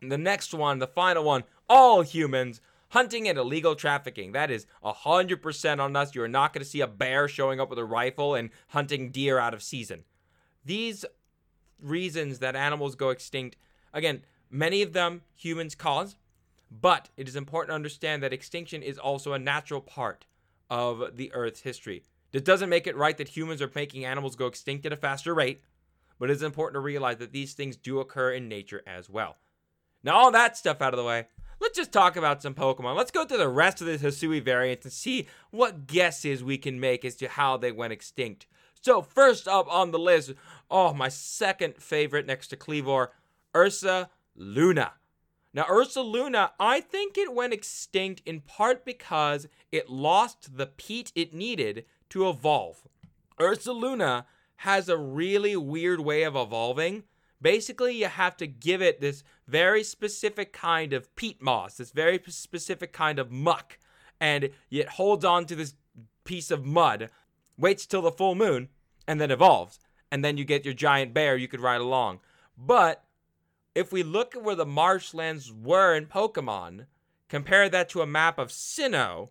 And 0.00 0.10
the 0.10 0.18
next 0.18 0.54
one, 0.54 0.78
the 0.78 0.86
final 0.86 1.24
one, 1.24 1.44
all 1.68 2.02
humans 2.02 2.60
hunting 2.94 3.28
and 3.28 3.36
illegal 3.36 3.74
trafficking. 3.74 4.30
That 4.32 4.52
is 4.52 4.66
100% 4.84 5.80
on 5.80 5.96
us. 5.96 6.14
You're 6.14 6.28
not 6.28 6.52
going 6.52 6.62
to 6.62 6.68
see 6.68 6.80
a 6.80 6.86
bear 6.86 7.26
showing 7.26 7.58
up 7.58 7.68
with 7.68 7.78
a 7.80 7.84
rifle 7.84 8.36
and 8.36 8.50
hunting 8.68 9.10
deer 9.10 9.36
out 9.36 9.52
of 9.52 9.64
season. 9.64 10.04
These 10.64 11.04
reasons 11.82 12.38
that 12.38 12.54
animals 12.54 12.94
go 12.94 13.10
extinct, 13.10 13.56
again, 13.92 14.22
many 14.48 14.80
of 14.80 14.92
them 14.92 15.22
humans 15.34 15.74
cause, 15.74 16.14
but 16.70 17.10
it 17.16 17.26
is 17.26 17.34
important 17.34 17.70
to 17.70 17.74
understand 17.74 18.22
that 18.22 18.32
extinction 18.32 18.80
is 18.80 18.96
also 18.96 19.32
a 19.32 19.40
natural 19.40 19.80
part 19.80 20.24
of 20.70 21.16
the 21.16 21.32
Earth's 21.34 21.62
history. 21.62 22.04
This 22.30 22.42
doesn't 22.42 22.70
make 22.70 22.86
it 22.86 22.96
right 22.96 23.18
that 23.18 23.36
humans 23.36 23.60
are 23.60 23.70
making 23.74 24.04
animals 24.04 24.36
go 24.36 24.46
extinct 24.46 24.86
at 24.86 24.92
a 24.92 24.96
faster 24.96 25.34
rate, 25.34 25.62
but 26.20 26.30
it's 26.30 26.42
important 26.42 26.76
to 26.76 26.80
realize 26.80 27.16
that 27.16 27.32
these 27.32 27.54
things 27.54 27.76
do 27.76 27.98
occur 27.98 28.30
in 28.30 28.48
nature 28.48 28.82
as 28.86 29.10
well. 29.10 29.36
Now, 30.04 30.16
all 30.16 30.30
that 30.30 30.56
stuff 30.56 30.80
out 30.80 30.92
of 30.92 30.98
the 30.98 31.04
way, 31.04 31.26
let's 31.60 31.76
just 31.76 31.92
talk 31.92 32.16
about 32.16 32.42
some 32.42 32.54
Pokemon. 32.54 32.96
Let's 32.96 33.10
go 33.10 33.24
through 33.24 33.38
the 33.38 33.48
rest 33.48 33.80
of 33.80 33.86
the 33.86 33.98
Hisui 33.98 34.42
variants 34.42 34.84
and 34.84 34.92
see 34.92 35.26
what 35.50 35.86
guesses 35.86 36.42
we 36.44 36.58
can 36.58 36.80
make 36.80 37.04
as 37.04 37.16
to 37.16 37.28
how 37.28 37.56
they 37.56 37.72
went 37.72 37.92
extinct. 37.92 38.46
So, 38.80 39.00
first 39.00 39.48
up 39.48 39.66
on 39.72 39.92
the 39.92 39.98
list, 39.98 40.34
oh, 40.70 40.92
my 40.92 41.08
second 41.08 41.76
favorite 41.76 42.26
next 42.26 42.48
to 42.48 42.56
Kleavor, 42.56 43.08
Ursa 43.56 44.10
Luna. 44.36 44.92
Now, 45.54 45.64
Ursaluna, 45.64 46.50
I 46.58 46.80
think 46.80 47.16
it 47.16 47.32
went 47.32 47.52
extinct 47.52 48.22
in 48.26 48.40
part 48.40 48.84
because 48.84 49.46
it 49.70 49.88
lost 49.88 50.56
the 50.56 50.66
peat 50.66 51.12
it 51.14 51.32
needed 51.32 51.84
to 52.10 52.28
evolve. 52.28 52.88
Ursaluna 53.38 54.24
has 54.56 54.88
a 54.88 54.98
really 54.98 55.56
weird 55.56 56.00
way 56.00 56.24
of 56.24 56.34
evolving. 56.34 57.04
Basically, 57.44 57.94
you 57.94 58.06
have 58.06 58.38
to 58.38 58.46
give 58.46 58.80
it 58.80 59.02
this 59.02 59.22
very 59.46 59.84
specific 59.84 60.54
kind 60.54 60.94
of 60.94 61.14
peat 61.14 61.42
moss, 61.42 61.76
this 61.76 61.90
very 61.90 62.18
specific 62.26 62.90
kind 62.90 63.18
of 63.18 63.30
muck, 63.30 63.78
and 64.18 64.48
it 64.70 64.88
holds 64.88 65.26
on 65.26 65.44
to 65.44 65.54
this 65.54 65.74
piece 66.24 66.50
of 66.50 66.64
mud, 66.64 67.10
waits 67.58 67.84
till 67.84 68.00
the 68.00 68.10
full 68.10 68.34
moon, 68.34 68.70
and 69.06 69.20
then 69.20 69.30
evolves. 69.30 69.78
And 70.10 70.24
then 70.24 70.38
you 70.38 70.46
get 70.46 70.64
your 70.64 70.72
giant 70.72 71.12
bear 71.12 71.36
you 71.36 71.46
could 71.46 71.60
ride 71.60 71.82
along. 71.82 72.20
But 72.56 73.04
if 73.74 73.92
we 73.92 74.02
look 74.02 74.34
at 74.34 74.42
where 74.42 74.54
the 74.54 74.64
marshlands 74.64 75.52
were 75.52 75.94
in 75.94 76.06
Pokemon, 76.06 76.86
compare 77.28 77.68
that 77.68 77.90
to 77.90 78.00
a 78.00 78.06
map 78.06 78.38
of 78.38 78.48
Sinnoh, 78.48 79.28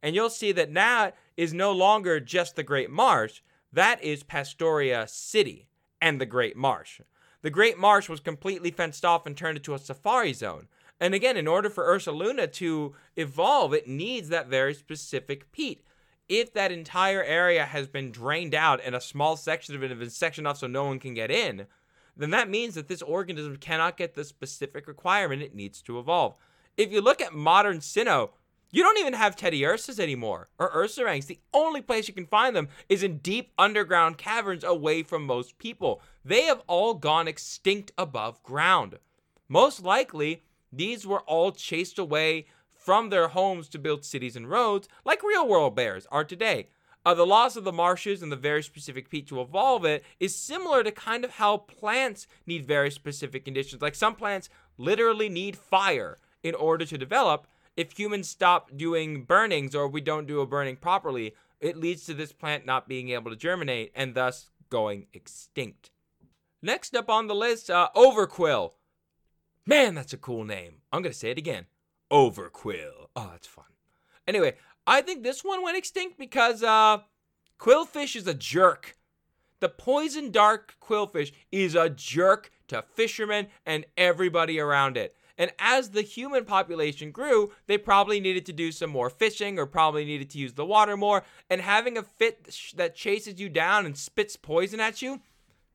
and 0.00 0.14
you'll 0.14 0.30
see 0.30 0.52
that 0.52 0.70
now 0.70 1.10
is 1.36 1.52
no 1.52 1.72
longer 1.72 2.20
just 2.20 2.54
the 2.54 2.62
Great 2.62 2.88
Marsh, 2.88 3.40
that 3.72 4.00
is 4.00 4.22
Pastoria 4.22 5.08
City 5.08 5.66
and 6.00 6.20
the 6.20 6.26
Great 6.26 6.56
Marsh. 6.56 7.00
The 7.42 7.50
Great 7.50 7.78
Marsh 7.78 8.08
was 8.08 8.20
completely 8.20 8.70
fenced 8.70 9.04
off 9.04 9.24
and 9.24 9.36
turned 9.36 9.58
into 9.58 9.74
a 9.74 9.78
safari 9.78 10.32
zone. 10.32 10.68
And 11.00 11.14
again, 11.14 11.36
in 11.36 11.46
order 11.46 11.70
for 11.70 11.86
Ursaluna 11.86 12.52
to 12.54 12.94
evolve, 13.16 13.72
it 13.72 13.86
needs 13.86 14.28
that 14.28 14.48
very 14.48 14.74
specific 14.74 15.52
peat. 15.52 15.84
If 16.28 16.52
that 16.52 16.72
entire 16.72 17.22
area 17.22 17.64
has 17.64 17.86
been 17.86 18.10
drained 18.10 18.54
out 18.54 18.80
and 18.84 18.94
a 18.94 19.00
small 19.00 19.36
section 19.36 19.74
of 19.74 19.82
it 19.82 19.90
has 19.90 19.98
been 19.98 20.10
sectioned 20.10 20.48
off 20.48 20.58
so 20.58 20.66
no 20.66 20.84
one 20.84 20.98
can 20.98 21.14
get 21.14 21.30
in, 21.30 21.66
then 22.16 22.30
that 22.30 22.50
means 22.50 22.74
that 22.74 22.88
this 22.88 23.02
organism 23.02 23.56
cannot 23.56 23.96
get 23.96 24.14
the 24.14 24.24
specific 24.24 24.88
requirement 24.88 25.40
it 25.40 25.54
needs 25.54 25.80
to 25.82 25.98
evolve. 25.98 26.36
If 26.76 26.92
you 26.92 27.00
look 27.00 27.20
at 27.20 27.32
modern 27.32 27.78
Sinnoh, 27.78 28.30
you 28.70 28.82
don't 28.82 28.98
even 28.98 29.14
have 29.14 29.36
Teddiursas 29.36 29.98
anymore 29.98 30.48
or 30.58 30.70
Ursarings. 30.74 31.26
The 31.26 31.40
only 31.54 31.80
place 31.80 32.08
you 32.08 32.14
can 32.14 32.26
find 32.26 32.54
them 32.54 32.68
is 32.88 33.02
in 33.02 33.18
deep 33.18 33.52
underground 33.58 34.18
caverns 34.18 34.64
away 34.64 35.02
from 35.02 35.24
most 35.24 35.58
people. 35.58 36.02
They 36.24 36.42
have 36.42 36.62
all 36.66 36.94
gone 36.94 37.28
extinct 37.28 37.92
above 37.96 38.42
ground. 38.42 38.98
Most 39.48 39.82
likely, 39.82 40.42
these 40.72 41.06
were 41.06 41.20
all 41.20 41.52
chased 41.52 41.98
away 41.98 42.46
from 42.70 43.10
their 43.10 43.28
homes 43.28 43.68
to 43.68 43.78
build 43.78 44.04
cities 44.04 44.36
and 44.36 44.48
roads, 44.48 44.88
like 45.04 45.22
real 45.22 45.46
world 45.46 45.74
bears 45.74 46.06
are 46.10 46.24
today. 46.24 46.68
Uh, 47.04 47.14
the 47.14 47.24
loss 47.26 47.56
of 47.56 47.64
the 47.64 47.72
marshes 47.72 48.22
and 48.22 48.30
the 48.30 48.36
very 48.36 48.62
specific 48.62 49.08
peat 49.08 49.26
to 49.28 49.40
evolve 49.40 49.84
it 49.84 50.04
is 50.20 50.34
similar 50.34 50.82
to 50.82 50.90
kind 50.90 51.24
of 51.24 51.32
how 51.32 51.56
plants 51.56 52.26
need 52.46 52.66
very 52.66 52.90
specific 52.90 53.44
conditions. 53.44 53.80
Like 53.80 53.94
some 53.94 54.14
plants 54.14 54.50
literally 54.76 55.28
need 55.28 55.56
fire 55.56 56.18
in 56.42 56.54
order 56.54 56.84
to 56.84 56.98
develop. 56.98 57.46
If 57.78 57.96
humans 57.96 58.28
stop 58.28 58.76
doing 58.76 59.22
burnings 59.22 59.72
or 59.72 59.86
we 59.86 60.00
don't 60.00 60.26
do 60.26 60.40
a 60.40 60.46
burning 60.46 60.74
properly, 60.74 61.36
it 61.60 61.76
leads 61.76 62.04
to 62.06 62.12
this 62.12 62.32
plant 62.32 62.66
not 62.66 62.88
being 62.88 63.10
able 63.10 63.30
to 63.30 63.36
germinate 63.36 63.92
and 63.94 64.16
thus 64.16 64.50
going 64.68 65.06
extinct. 65.12 65.92
Next 66.60 66.96
up 66.96 67.08
on 67.08 67.28
the 67.28 67.36
list, 67.36 67.70
uh, 67.70 67.90
Overqwil. 67.94 68.72
Man, 69.64 69.94
that's 69.94 70.12
a 70.12 70.16
cool 70.16 70.44
name. 70.44 70.78
I'm 70.90 71.02
going 71.02 71.12
to 71.12 71.18
say 71.18 71.30
it 71.30 71.38
again. 71.38 71.66
Overqwil. 72.10 73.10
Oh, 73.14 73.28
that's 73.30 73.46
fun. 73.46 73.66
Anyway, 74.26 74.54
I 74.84 75.00
think 75.00 75.22
this 75.22 75.44
one 75.44 75.62
went 75.62 75.78
extinct 75.78 76.18
because 76.18 76.64
uh, 76.64 76.98
Qwilfish 77.60 78.16
is 78.16 78.26
a 78.26 78.34
jerk. 78.34 78.96
The 79.60 79.68
poison 79.68 80.32
dark 80.32 80.74
Qwilfish 80.82 81.30
is 81.52 81.76
a 81.76 81.88
jerk 81.88 82.50
to 82.66 82.82
fishermen 82.82 83.46
and 83.64 83.86
everybody 83.96 84.58
around 84.58 84.96
it. 84.96 85.14
And 85.38 85.52
as 85.60 85.90
the 85.90 86.02
human 86.02 86.44
population 86.44 87.12
grew, 87.12 87.52
they 87.68 87.78
probably 87.78 88.18
needed 88.18 88.44
to 88.46 88.52
do 88.52 88.72
some 88.72 88.90
more 88.90 89.08
fishing 89.08 89.58
or 89.58 89.66
probably 89.66 90.04
needed 90.04 90.30
to 90.30 90.38
use 90.38 90.54
the 90.54 90.66
water 90.66 90.96
more. 90.96 91.24
And 91.48 91.60
having 91.60 91.96
a 91.96 92.02
fit 92.02 92.52
that 92.74 92.96
chases 92.96 93.40
you 93.40 93.48
down 93.48 93.86
and 93.86 93.96
spits 93.96 94.34
poison 94.36 94.80
at 94.80 95.00
you 95.00 95.20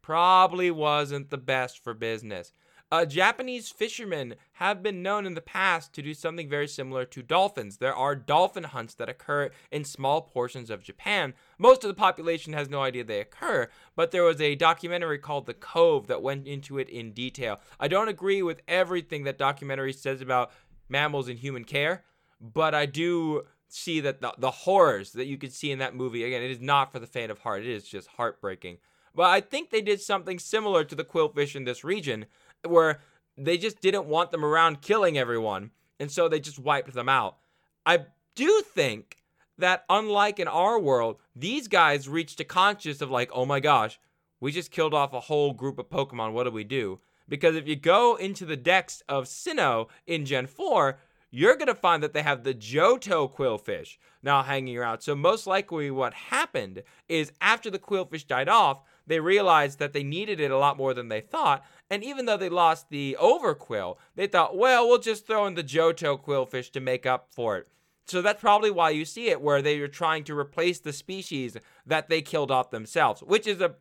probably 0.01 0.69
wasn't 0.69 1.29
the 1.29 1.37
best 1.37 1.81
for 1.81 1.93
business. 1.93 2.51
Uh, 2.93 3.05
Japanese 3.05 3.71
fishermen 3.71 4.35
have 4.57 4.83
been 4.83 5.01
known 5.01 5.25
in 5.25 5.33
the 5.33 5.41
past 5.41 5.93
to 5.93 6.01
do 6.03 6.13
something 6.13 6.47
very 6.47 6.67
similar 6.67 7.05
to 7.05 7.23
dolphins. 7.23 7.77
There 7.77 7.95
are 7.95 8.15
dolphin 8.15 8.65
hunts 8.65 8.93
that 8.93 9.09
occur 9.09 9.49
in 9.71 9.83
small 9.83 10.21
portions 10.21 10.69
of 10.69 10.83
Japan. 10.83 11.33
Most 11.57 11.83
of 11.83 11.87
the 11.87 11.95
population 11.95 12.53
has 12.53 12.69
no 12.69 12.83
idea 12.83 13.03
they 13.03 13.19
occur, 13.19 13.67
but 13.95 14.11
there 14.11 14.21
was 14.21 14.39
a 14.39 14.53
documentary 14.53 15.17
called 15.17 15.47
The 15.47 15.55
Cove 15.55 16.05
that 16.05 16.21
went 16.21 16.45
into 16.45 16.77
it 16.77 16.87
in 16.87 17.13
detail. 17.13 17.59
I 17.79 17.87
don't 17.87 18.09
agree 18.09 18.43
with 18.43 18.61
everything 18.67 19.23
that 19.23 19.39
documentary 19.39 19.93
says 19.93 20.21
about 20.21 20.51
mammals 20.87 21.27
and 21.27 21.39
human 21.39 21.63
care, 21.63 22.03
but 22.39 22.75
I 22.75 22.85
do 22.85 23.45
see 23.67 24.01
that 24.01 24.21
the, 24.21 24.35
the 24.37 24.51
horrors 24.51 25.13
that 25.13 25.25
you 25.25 25.39
can 25.39 25.49
see 25.49 25.71
in 25.71 25.79
that 25.79 25.95
movie, 25.95 26.23
again, 26.25 26.43
it 26.43 26.51
is 26.51 26.61
not 26.61 26.91
for 26.91 26.99
the 26.99 27.07
faint 27.07 27.31
of 27.31 27.39
heart. 27.39 27.63
It 27.63 27.71
is 27.71 27.85
just 27.85 28.07
heartbreaking. 28.17 28.77
But 29.15 29.29
I 29.29 29.41
think 29.41 29.69
they 29.69 29.81
did 29.81 30.01
something 30.01 30.39
similar 30.39 30.83
to 30.83 30.95
the 30.95 31.03
qwilfish 31.03 31.55
in 31.55 31.65
this 31.65 31.83
region 31.83 32.25
where 32.65 33.01
they 33.37 33.57
just 33.57 33.81
didn't 33.81 34.05
want 34.05 34.31
them 34.31 34.45
around 34.45 34.81
killing 34.81 35.17
everyone, 35.17 35.71
and 35.99 36.11
so 36.11 36.27
they 36.27 36.39
just 36.39 36.59
wiped 36.59 36.93
them 36.93 37.09
out. 37.09 37.37
I 37.85 38.05
do 38.35 38.61
think 38.61 39.17
that 39.57 39.85
unlike 39.89 40.39
in 40.39 40.47
our 40.47 40.79
world, 40.79 41.17
these 41.35 41.67
guys 41.67 42.09
reached 42.09 42.39
a 42.39 42.43
conscious 42.43 43.01
of 43.01 43.11
like, 43.11 43.29
oh 43.33 43.45
my 43.45 43.59
gosh, 43.59 43.99
we 44.39 44.51
just 44.51 44.71
killed 44.71 44.93
off 44.93 45.13
a 45.13 45.21
whole 45.21 45.53
group 45.53 45.79
of 45.79 45.89
Pokemon. 45.89 46.33
What 46.33 46.43
do 46.43 46.51
we 46.51 46.63
do? 46.63 46.99
Because 47.29 47.55
if 47.55 47.67
you 47.67 47.75
go 47.75 48.15
into 48.15 48.45
the 48.45 48.57
dex 48.57 49.01
of 49.07 49.25
Sinnoh 49.25 49.87
in 50.05 50.25
Gen 50.25 50.47
4, 50.47 50.99
you're 51.31 51.55
going 51.55 51.67
to 51.67 51.75
find 51.75 52.03
that 52.03 52.13
they 52.13 52.21
have 52.21 52.43
the 52.43 52.53
Johto 52.53 53.33
Qwilfish 53.33 53.97
now 54.21 54.43
hanging 54.43 54.77
around. 54.77 54.99
So, 55.01 55.15
most 55.15 55.47
likely, 55.47 55.89
what 55.89 56.13
happened 56.13 56.83
is 57.09 57.31
after 57.41 57.71
the 57.71 57.79
Qwilfish 57.79 58.27
died 58.27 58.49
off, 58.49 58.81
they 59.05 59.19
realized 59.19 59.79
that 59.79 59.93
they 59.93 60.03
needed 60.03 60.39
it 60.39 60.51
a 60.51 60.57
lot 60.57 60.77
more 60.77 60.93
than 60.93 61.09
they 61.09 61.21
thought. 61.21 61.63
And 61.89 62.03
even 62.03 62.25
though 62.25 62.37
they 62.37 62.49
lost 62.49 62.89
the 62.89 63.17
Overqwil, 63.21 63.97
they 64.15 64.27
thought, 64.27 64.57
well, 64.57 64.87
we'll 64.87 64.99
just 64.99 65.27
throw 65.27 65.45
in 65.45 65.55
the 65.55 65.63
Johto 65.63 66.19
Qwilfish 66.19 66.71
to 66.71 66.79
make 66.79 67.05
up 67.05 67.27
for 67.31 67.57
it. 67.57 67.67
So 68.07 68.21
that's 68.21 68.41
probably 68.41 68.71
why 68.71 68.89
you 68.89 69.05
see 69.05 69.29
it 69.29 69.41
where 69.41 69.61
they 69.61 69.79
are 69.79 69.87
trying 69.87 70.23
to 70.25 70.37
replace 70.37 70.79
the 70.79 70.93
species 70.93 71.57
that 71.85 72.09
they 72.09 72.21
killed 72.21 72.51
off 72.51 72.71
themselves, 72.71 73.21
which 73.21 73.47
is 73.47 73.61
a 73.61 73.75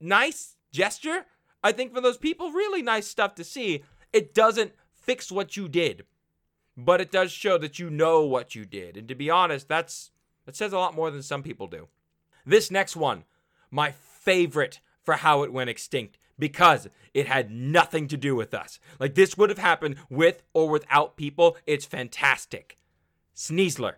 nice 0.00 0.56
gesture. 0.72 1.26
I 1.62 1.72
think 1.72 1.94
for 1.94 2.00
those 2.00 2.18
people, 2.18 2.50
really 2.50 2.82
nice 2.82 3.06
stuff 3.06 3.34
to 3.36 3.44
see. 3.44 3.84
It 4.12 4.34
doesn't 4.34 4.72
fix 4.94 5.30
what 5.30 5.56
you 5.56 5.68
did, 5.68 6.04
but 6.76 7.00
it 7.00 7.12
does 7.12 7.30
show 7.32 7.58
that 7.58 7.78
you 7.78 7.90
know 7.90 8.24
what 8.24 8.54
you 8.54 8.64
did. 8.64 8.96
And 8.96 9.08
to 9.08 9.14
be 9.14 9.30
honest, 9.30 9.68
that's 9.68 10.10
that 10.46 10.56
says 10.56 10.72
a 10.72 10.78
lot 10.78 10.94
more 10.94 11.10
than 11.10 11.22
some 11.22 11.42
people 11.42 11.66
do. 11.66 11.88
This 12.44 12.70
next 12.70 12.96
one, 12.96 13.24
my 13.70 13.92
favorite 14.24 14.80
for 15.02 15.14
how 15.14 15.42
it 15.42 15.52
went 15.52 15.70
extinct 15.70 16.18
because 16.38 16.88
it 17.14 17.26
had 17.26 17.50
nothing 17.50 18.08
to 18.08 18.16
do 18.16 18.34
with 18.34 18.54
us. 18.54 18.78
Like 18.98 19.14
this 19.14 19.36
would 19.36 19.50
have 19.50 19.58
happened 19.58 19.96
with 20.08 20.42
or 20.52 20.68
without 20.68 21.16
people. 21.16 21.56
It's 21.66 21.84
fantastic. 21.84 22.78
Sneasler. 23.36 23.94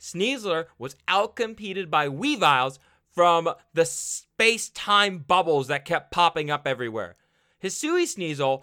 Sneasler 0.00 0.66
was 0.78 0.96
outcompeted 1.08 1.90
by 1.90 2.08
Weaviles 2.08 2.78
from 3.10 3.48
the 3.72 3.86
space 3.86 4.68
time 4.68 5.18
bubbles 5.18 5.68
that 5.68 5.84
kept 5.84 6.10
popping 6.10 6.50
up 6.50 6.66
everywhere. 6.66 7.14
Hisui 7.62 8.02
Sneasel 8.02 8.62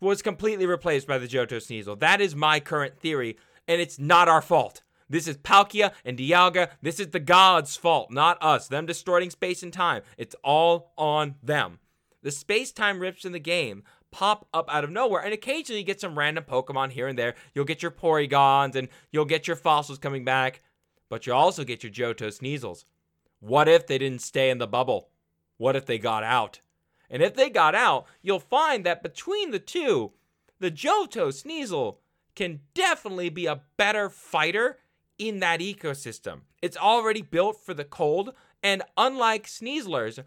was 0.00 0.20
completely 0.20 0.66
replaced 0.66 1.06
by 1.06 1.18
the 1.18 1.28
Johto 1.28 1.56
Sneasel. 1.56 1.98
That 1.98 2.20
is 2.20 2.36
my 2.36 2.60
current 2.60 2.98
theory, 2.98 3.38
and 3.66 3.80
it's 3.80 3.98
not 3.98 4.28
our 4.28 4.42
fault. 4.42 4.82
This 5.10 5.26
is 5.26 5.36
Palkia 5.36 5.92
and 6.04 6.18
Dialga. 6.18 6.70
This 6.82 7.00
is 7.00 7.08
the 7.08 7.20
gods' 7.20 7.76
fault, 7.76 8.10
not 8.10 8.42
us. 8.42 8.68
Them 8.68 8.86
distorting 8.86 9.30
space 9.30 9.62
and 9.62 9.72
time. 9.72 10.02
It's 10.16 10.36
all 10.44 10.92
on 10.98 11.36
them. 11.42 11.78
The 12.22 12.30
space 12.30 12.72
time 12.72 13.00
rips 13.00 13.24
in 13.24 13.32
the 13.32 13.38
game 13.38 13.84
pop 14.10 14.48
up 14.54 14.72
out 14.72 14.84
of 14.84 14.90
nowhere, 14.90 15.22
and 15.22 15.32
occasionally 15.32 15.80
you 15.80 15.86
get 15.86 16.00
some 16.00 16.18
random 16.18 16.44
Pokemon 16.44 16.90
here 16.90 17.08
and 17.08 17.18
there. 17.18 17.34
You'll 17.54 17.64
get 17.64 17.82
your 17.82 17.90
Porygons 17.90 18.74
and 18.74 18.88
you'll 19.10 19.24
get 19.24 19.46
your 19.46 19.56
fossils 19.56 19.98
coming 19.98 20.24
back, 20.24 20.62
but 21.08 21.26
you'll 21.26 21.36
also 21.36 21.64
get 21.64 21.82
your 21.82 21.92
Johto 21.92 22.28
Sneasels. 22.28 22.84
What 23.40 23.68
if 23.68 23.86
they 23.86 23.98
didn't 23.98 24.22
stay 24.22 24.50
in 24.50 24.58
the 24.58 24.66
bubble? 24.66 25.10
What 25.56 25.76
if 25.76 25.86
they 25.86 25.98
got 25.98 26.24
out? 26.24 26.60
And 27.10 27.22
if 27.22 27.34
they 27.34 27.50
got 27.50 27.74
out, 27.74 28.06
you'll 28.22 28.40
find 28.40 28.84
that 28.84 29.02
between 29.02 29.50
the 29.50 29.58
two, 29.58 30.12
the 30.58 30.70
Johto 30.70 31.28
Sneasel 31.28 31.98
can 32.34 32.60
definitely 32.74 33.28
be 33.28 33.46
a 33.46 33.62
better 33.76 34.08
fighter 34.10 34.78
in 35.18 35.40
that 35.40 35.60
ecosystem. 35.60 36.40
It's 36.62 36.76
already 36.76 37.22
built 37.22 37.60
for 37.64 37.74
the 37.74 37.84
cold, 37.84 38.34
and 38.62 38.82
unlike 38.96 39.46
Sneaslers, 39.46 40.22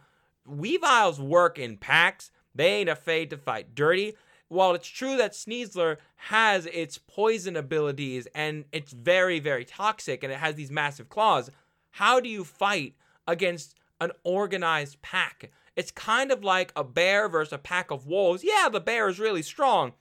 Weaviles 0.48 1.19
work 1.19 1.60
in 1.60 1.77
packs. 1.77 2.31
They 2.53 2.67
ain't 2.79 2.89
afraid 2.89 3.29
to 3.29 3.38
fight 3.38 3.75
dirty. 3.75 4.15
While 4.48 4.74
it's 4.74 4.88
true 4.88 5.15
that 5.17 5.31
Sneasler 5.31 5.98
has 6.15 6.65
its 6.65 6.98
poison 6.98 7.55
abilities 7.55 8.27
and 8.36 8.65
it's 8.74 8.91
very, 8.91 9.39
very 9.39 9.63
toxic 9.63 10.24
and 10.24 10.33
it 10.33 10.39
has 10.39 10.55
these 10.55 10.71
massive 10.71 11.07
claws, 11.07 11.50
how 11.91 12.19
do 12.19 12.27
you 12.27 12.43
fight 12.43 12.95
against 13.27 13.75
an 14.01 14.12
organized 14.24 15.01
pack? 15.01 15.51
It's 15.77 15.91
kind 15.91 16.31
of 16.31 16.43
like 16.43 16.74
a 16.75 16.83
bear 16.83 17.29
versus 17.29 17.53
a 17.53 17.57
pack 17.57 17.91
of 17.91 18.07
wolves. 18.07 18.43
Yeah, 18.43 18.67
the 18.69 18.81
bear 18.81 19.07
is 19.07 19.19
really 19.19 19.41
strong, 19.41 19.93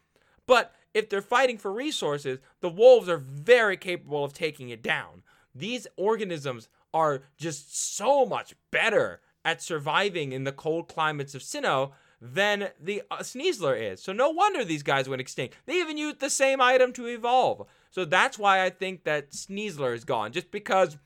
but 0.46 0.74
if 0.94 1.08
they're 1.08 1.22
fighting 1.22 1.58
for 1.58 1.72
resources, 1.72 2.38
the 2.60 2.68
wolves 2.68 3.08
are 3.08 3.18
very 3.18 3.76
capable 3.76 4.24
of 4.24 4.32
taking 4.32 4.70
it 4.70 4.82
down. 4.82 5.22
These 5.54 5.86
organisms 5.96 6.68
are 6.92 7.22
just 7.36 7.96
so 7.96 8.26
much 8.26 8.54
better 8.70 9.20
at 9.44 9.62
surviving 9.62 10.32
in 10.32 10.44
the 10.44 10.52
cold 10.52 10.88
climates 10.88 11.34
of 11.34 11.42
Sinnoh 11.42 11.92
than 12.20 12.68
the 12.78 13.02
uh, 13.10 13.18
Sneasler 13.18 13.80
is. 13.80 14.02
So 14.02 14.12
no 14.12 14.30
wonder 14.30 14.64
these 14.64 14.82
guys 14.82 15.08
went 15.08 15.20
extinct. 15.20 15.56
They 15.66 15.80
even 15.80 15.96
used 15.96 16.20
the 16.20 16.28
same 16.30 16.60
item 16.60 16.92
to 16.94 17.06
evolve. 17.06 17.66
So 17.90 18.04
that's 18.04 18.38
why 18.38 18.62
I 18.62 18.70
think 18.70 19.04
that 19.04 19.30
Sneasler 19.30 19.94
is 19.94 20.04
gone, 20.04 20.32
just 20.32 20.50
because 20.50 20.98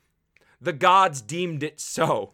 the 0.59 0.73
gods 0.73 1.21
deemed 1.21 1.63
it 1.63 1.79
so. 1.79 2.33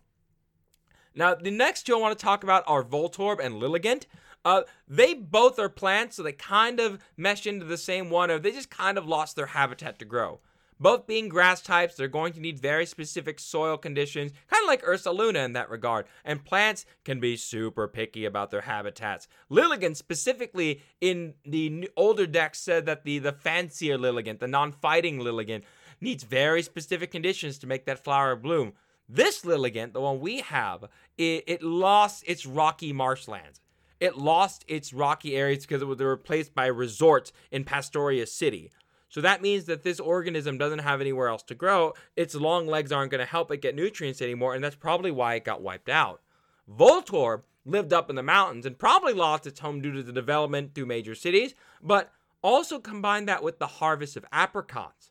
Now, 1.13 1.36
the 1.36 1.51
next 1.51 1.84
two 1.84 1.96
I 1.96 2.00
want 2.00 2.17
to 2.17 2.24
talk 2.24 2.43
about 2.43 2.63
are 2.67 2.84
Voltorb 2.84 3.43
and 3.43 3.55
Lilligant. 3.55 4.05
Uh, 4.44 4.62
they 4.88 5.14
both 5.14 5.60
are 5.60 5.70
plants, 5.70 6.16
so 6.16 6.24
they 6.24 6.32
kind 6.32 6.80
of 6.80 7.00
mesh 7.16 7.46
into 7.46 7.66
the 7.66 7.78
same 7.78 8.10
one, 8.10 8.32
or 8.32 8.40
they 8.40 8.52
just 8.52 8.70
kind 8.70 8.98
of 8.98 9.08
lost 9.08 9.36
their 9.36 9.48
habitat 9.48 10.00
to 10.00 10.06
grow. 10.06 10.40
Both 10.82 11.06
being 11.06 11.30
grass 11.30 11.62
types, 11.62 11.94
they're 11.94 12.08
going 12.08 12.34
to 12.34 12.40
need 12.40 12.58
very 12.58 12.88
specific 12.88 13.40
soil 13.40 13.78
conditions, 13.78 14.32
kind 14.50 14.64
of 14.64 14.68
like 14.68 14.82
Ursaluna 14.82 15.46
in 15.46 15.54
that 15.54 15.70
regard. 15.70 16.08
And 16.26 16.44
plants 16.44 16.88
can 17.06 17.20
be 17.20 17.38
super 17.38 17.88
picky 17.88 18.26
about 18.26 18.50
their 18.50 18.62
habitats. 18.62 19.28
Lilligant, 19.52 19.96
specifically 19.96 20.82
in 21.00 21.36
the 21.46 21.88
older 21.96 22.26
dex, 22.26 22.60
said 22.60 22.88
that 22.88 23.04
the, 23.04 23.20
the 23.20 23.32
fancier 23.32 24.00
Lilligant, 24.00 24.40
the 24.40 24.48
non 24.48 24.72
fighting 24.72 25.20
Lilligant, 25.20 25.62
needs 26.02 26.24
very 26.24 26.64
specific 26.64 27.12
conditions 27.12 27.60
to 27.60 27.68
make 27.68 27.86
that 27.86 28.04
flower 28.04 28.36
bloom. 28.36 28.74
This 29.08 29.44
Lilligant, 29.44 29.94
the 29.94 30.02
one 30.02 30.20
we 30.20 30.40
have, 30.40 30.86
it, 31.16 31.44
it 31.46 31.62
lost 31.62 32.24
its 32.26 32.48
rocky 32.48 32.92
marshlands. 32.92 33.62
It 34.01 34.17
lost 34.17 34.65
its 34.67 34.91
rocky 34.91 35.38
areas 35.38 35.65
because 35.65 35.81
it 35.81 35.86
was 35.86 36.00
replaced 36.00 36.53
by 36.53 36.65
resorts 36.65 37.31
in 37.51 37.63
Pastoria 37.63 38.25
City. 38.25 38.72
So 39.10 39.22
that 39.22 39.41
means 39.41 39.65
that 39.65 39.84
this 39.84 40.00
organism 40.00 40.58
doesn't 40.58 40.79
have 40.79 41.01
anywhere 41.01 41.27
else 41.27 41.43
to 41.43 41.55
grow. 41.55 41.93
Its 42.15 42.34
long 42.34 42.65
legs 42.65 42.91
aren't 42.91 43.12
going 43.12 43.20
to 43.20 43.25
help 43.25 43.51
it 43.51 43.62
get 43.62 43.75
nutrients 43.75 44.22
anymore, 44.22 44.55
and 44.55 44.63
that's 44.63 44.75
probably 44.75 45.12
why 45.12 45.36
it 45.36 45.46
got 45.46 45.62
wiped 45.62 45.89
out. 45.89 46.22
Voltorb 46.67 47.43
lived 47.63 47.93
up 47.93 48.10
in 48.10 48.15
the 48.15 48.24
mountains 48.24 48.65
and 48.65 48.79
probably 48.79 49.13
lost 49.13 49.46
its 49.46 49.60
home 49.60 49.81
due 49.81 49.91
to 49.91 50.01
the 50.01 50.12
development 50.12 50.74
through 50.74 50.88
major 50.88 51.13
cities, 51.13 51.53
but 51.81 52.12
also 52.41 52.79
combine 52.79 53.25
that 53.25 53.43
with 53.43 53.60
the 53.60 53.67
harvest 53.67 54.17
of 54.17 54.25
apricots. 54.31 55.11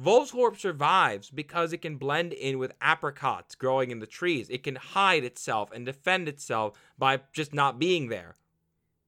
Voltorb 0.00 0.58
survives 0.58 1.30
because 1.30 1.72
it 1.72 1.82
can 1.82 1.96
blend 1.96 2.32
in 2.32 2.58
with 2.58 2.72
apricots 2.80 3.54
growing 3.54 3.90
in 3.90 3.98
the 3.98 4.06
trees. 4.06 4.48
It 4.48 4.62
can 4.62 4.76
hide 4.76 5.24
itself 5.24 5.70
and 5.72 5.84
defend 5.84 6.28
itself 6.28 6.78
by 6.98 7.20
just 7.32 7.52
not 7.52 7.78
being 7.78 8.08
there 8.08 8.34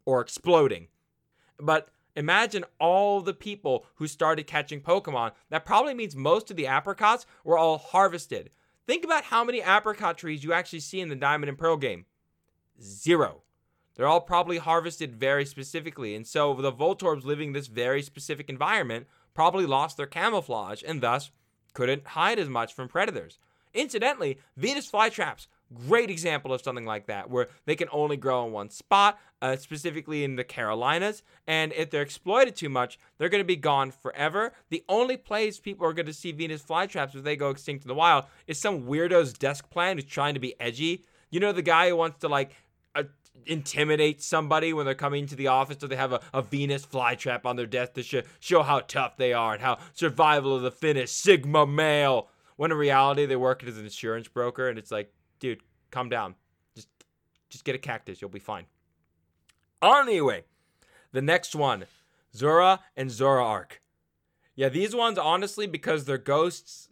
or 0.04 0.20
exploding. 0.20 0.88
But 1.58 1.88
Imagine 2.16 2.64
all 2.78 3.20
the 3.20 3.34
people 3.34 3.86
who 3.96 4.06
started 4.06 4.46
catching 4.46 4.80
Pokemon. 4.80 5.32
That 5.50 5.64
probably 5.64 5.94
means 5.94 6.14
most 6.14 6.50
of 6.50 6.56
the 6.56 6.66
apricots 6.66 7.26
were 7.42 7.58
all 7.58 7.78
harvested. 7.78 8.50
Think 8.86 9.04
about 9.04 9.24
how 9.24 9.44
many 9.44 9.60
apricot 9.60 10.18
trees 10.18 10.44
you 10.44 10.52
actually 10.52 10.80
see 10.80 11.00
in 11.00 11.08
the 11.08 11.16
Diamond 11.16 11.48
and 11.48 11.58
Pearl 11.58 11.76
game. 11.76 12.06
Zero. 12.80 13.42
They're 13.94 14.06
all 14.06 14.20
probably 14.20 14.58
harvested 14.58 15.14
very 15.14 15.46
specifically, 15.46 16.14
and 16.14 16.26
so 16.26 16.52
the 16.54 16.72
Voltorbs 16.72 17.24
living 17.24 17.52
this 17.52 17.68
very 17.68 18.02
specific 18.02 18.48
environment 18.48 19.06
probably 19.34 19.66
lost 19.66 19.96
their 19.96 20.06
camouflage 20.06 20.82
and 20.86 21.00
thus 21.00 21.30
couldn't 21.72 22.06
hide 22.06 22.38
as 22.38 22.48
much 22.48 22.72
from 22.72 22.88
predators. 22.88 23.38
Incidentally, 23.74 24.38
Venus 24.56 24.90
flytraps 24.90 25.48
Great 25.88 26.10
example 26.10 26.52
of 26.52 26.62
something 26.62 26.84
like 26.84 27.06
that, 27.06 27.30
where 27.30 27.48
they 27.64 27.74
can 27.74 27.88
only 27.90 28.16
grow 28.16 28.46
in 28.46 28.52
one 28.52 28.70
spot, 28.70 29.18
uh, 29.42 29.56
specifically 29.56 30.22
in 30.22 30.36
the 30.36 30.44
Carolinas. 30.44 31.22
And 31.46 31.72
if 31.72 31.90
they're 31.90 32.02
exploited 32.02 32.54
too 32.54 32.68
much, 32.68 32.98
they're 33.18 33.28
going 33.28 33.42
to 33.42 33.46
be 33.46 33.56
gone 33.56 33.90
forever. 33.90 34.52
The 34.68 34.84
only 34.88 35.16
place 35.16 35.58
people 35.58 35.86
are 35.86 35.92
going 35.92 36.06
to 36.06 36.12
see 36.12 36.32
Venus 36.32 36.62
flytraps 36.62 37.14
if 37.14 37.24
they 37.24 37.36
go 37.36 37.50
extinct 37.50 37.84
in 37.84 37.88
the 37.88 37.94
wild 37.94 38.24
is 38.46 38.58
some 38.58 38.86
weirdo's 38.86 39.32
desk 39.32 39.68
plant 39.70 39.98
who's 39.98 40.08
trying 40.08 40.34
to 40.34 40.40
be 40.40 40.58
edgy. 40.60 41.04
You 41.30 41.40
know, 41.40 41.52
the 41.52 41.62
guy 41.62 41.88
who 41.88 41.96
wants 41.96 42.20
to 42.20 42.28
like 42.28 42.52
intimidate 43.46 44.22
somebody 44.22 44.72
when 44.72 44.86
they're 44.86 44.94
coming 44.94 45.26
to 45.26 45.36
the 45.36 45.48
office, 45.48 45.76
so 45.80 45.86
they 45.86 45.96
have 45.96 46.12
a, 46.12 46.20
a 46.32 46.42
Venus 46.42 46.86
flytrap 46.86 47.44
on 47.44 47.56
their 47.56 47.66
desk 47.66 47.94
to 47.94 48.02
sh- 48.02 48.26
show 48.40 48.62
how 48.62 48.80
tough 48.80 49.16
they 49.16 49.32
are 49.32 49.54
and 49.54 49.62
how 49.62 49.78
survival 49.92 50.56
of 50.56 50.62
the 50.62 50.70
fittest, 50.70 51.18
Sigma 51.20 51.66
male. 51.66 52.28
When 52.56 52.70
in 52.70 52.78
reality, 52.78 53.26
they 53.26 53.36
work 53.36 53.64
as 53.64 53.76
an 53.76 53.84
insurance 53.84 54.28
broker, 54.28 54.68
and 54.68 54.78
it's 54.78 54.92
like, 54.92 55.12
dude, 55.40 55.60
calm 55.90 56.08
down. 56.08 56.36
Just 56.74 56.88
just 57.50 57.64
get 57.64 57.74
a 57.74 57.78
cactus, 57.78 58.20
you'll 58.20 58.30
be 58.30 58.38
fine. 58.38 58.66
Anyway, 59.82 60.44
the 61.12 61.22
next 61.22 61.54
one, 61.54 61.86
Zorua 62.34 62.80
and 62.96 63.10
Zoroark. 63.10 63.80
Yeah, 64.56 64.68
these 64.68 64.94
ones 64.94 65.18
honestly 65.18 65.66
because 65.66 66.04
they're 66.04 66.16
ghosts, 66.16 66.88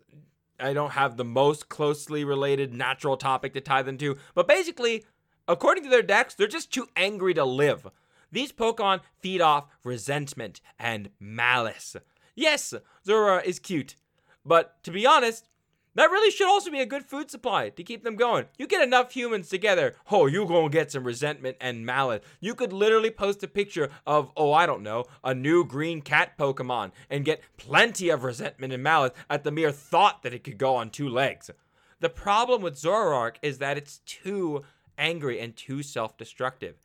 I 0.58 0.72
don't 0.72 0.92
have 0.92 1.16
the 1.16 1.24
most 1.24 1.68
closely 1.68 2.24
related 2.24 2.74
natural 2.74 3.16
topic 3.16 3.54
to 3.54 3.60
tie 3.60 3.82
them 3.82 3.98
to, 3.98 4.16
but 4.34 4.48
basically, 4.48 5.04
according 5.46 5.84
to 5.84 5.90
their 5.90 6.02
dex, 6.02 6.34
they're 6.34 6.46
just 6.46 6.72
too 6.72 6.88
angry 6.96 7.34
to 7.34 7.44
live. 7.44 7.88
These 8.30 8.52
Pokemon 8.52 9.00
feed 9.20 9.40
off 9.40 9.66
resentment 9.84 10.60
and 10.78 11.10
malice. 11.20 11.96
Yes, 12.34 12.72
Zorua 13.06 13.44
is 13.44 13.58
cute, 13.58 13.96
but 14.44 14.82
to 14.84 14.90
be 14.90 15.06
honest, 15.06 15.48
that 15.94 16.10
really 16.10 16.30
should 16.30 16.48
also 16.48 16.70
be 16.70 16.80
a 16.80 16.86
good 16.86 17.04
food 17.04 17.30
supply 17.30 17.68
to 17.68 17.82
keep 17.82 18.02
them 18.02 18.16
going. 18.16 18.46
You 18.56 18.66
get 18.66 18.82
enough 18.82 19.12
humans 19.12 19.50
together, 19.50 19.94
oh, 20.10 20.24
you're 20.24 20.46
gonna 20.46 20.70
get 20.70 20.90
some 20.90 21.04
resentment 21.04 21.58
and 21.60 21.84
malice. 21.84 22.22
You 22.40 22.54
could 22.54 22.72
literally 22.72 23.10
post 23.10 23.42
a 23.42 23.48
picture 23.48 23.90
of, 24.06 24.30
oh, 24.34 24.52
I 24.52 24.64
don't 24.64 24.82
know, 24.82 25.04
a 25.22 25.34
new 25.34 25.66
green 25.66 26.00
cat 26.00 26.38
Pokemon 26.38 26.92
and 27.10 27.26
get 27.26 27.42
plenty 27.58 28.08
of 28.08 28.24
resentment 28.24 28.72
and 28.72 28.82
malice 28.82 29.12
at 29.28 29.44
the 29.44 29.50
mere 29.50 29.70
thought 29.72 30.22
that 30.22 30.32
it 30.32 30.44
could 30.44 30.56
go 30.56 30.76
on 30.76 30.88
two 30.88 31.10
legs. 31.10 31.50
The 32.00 32.08
problem 32.08 32.62
with 32.62 32.80
Zoroark 32.80 33.36
is 33.42 33.58
that 33.58 33.76
it's 33.76 33.98
too 34.06 34.62
angry 34.98 35.40
and 35.40 35.56
too 35.56 35.82
self 35.82 36.16
destructive. 36.16 36.76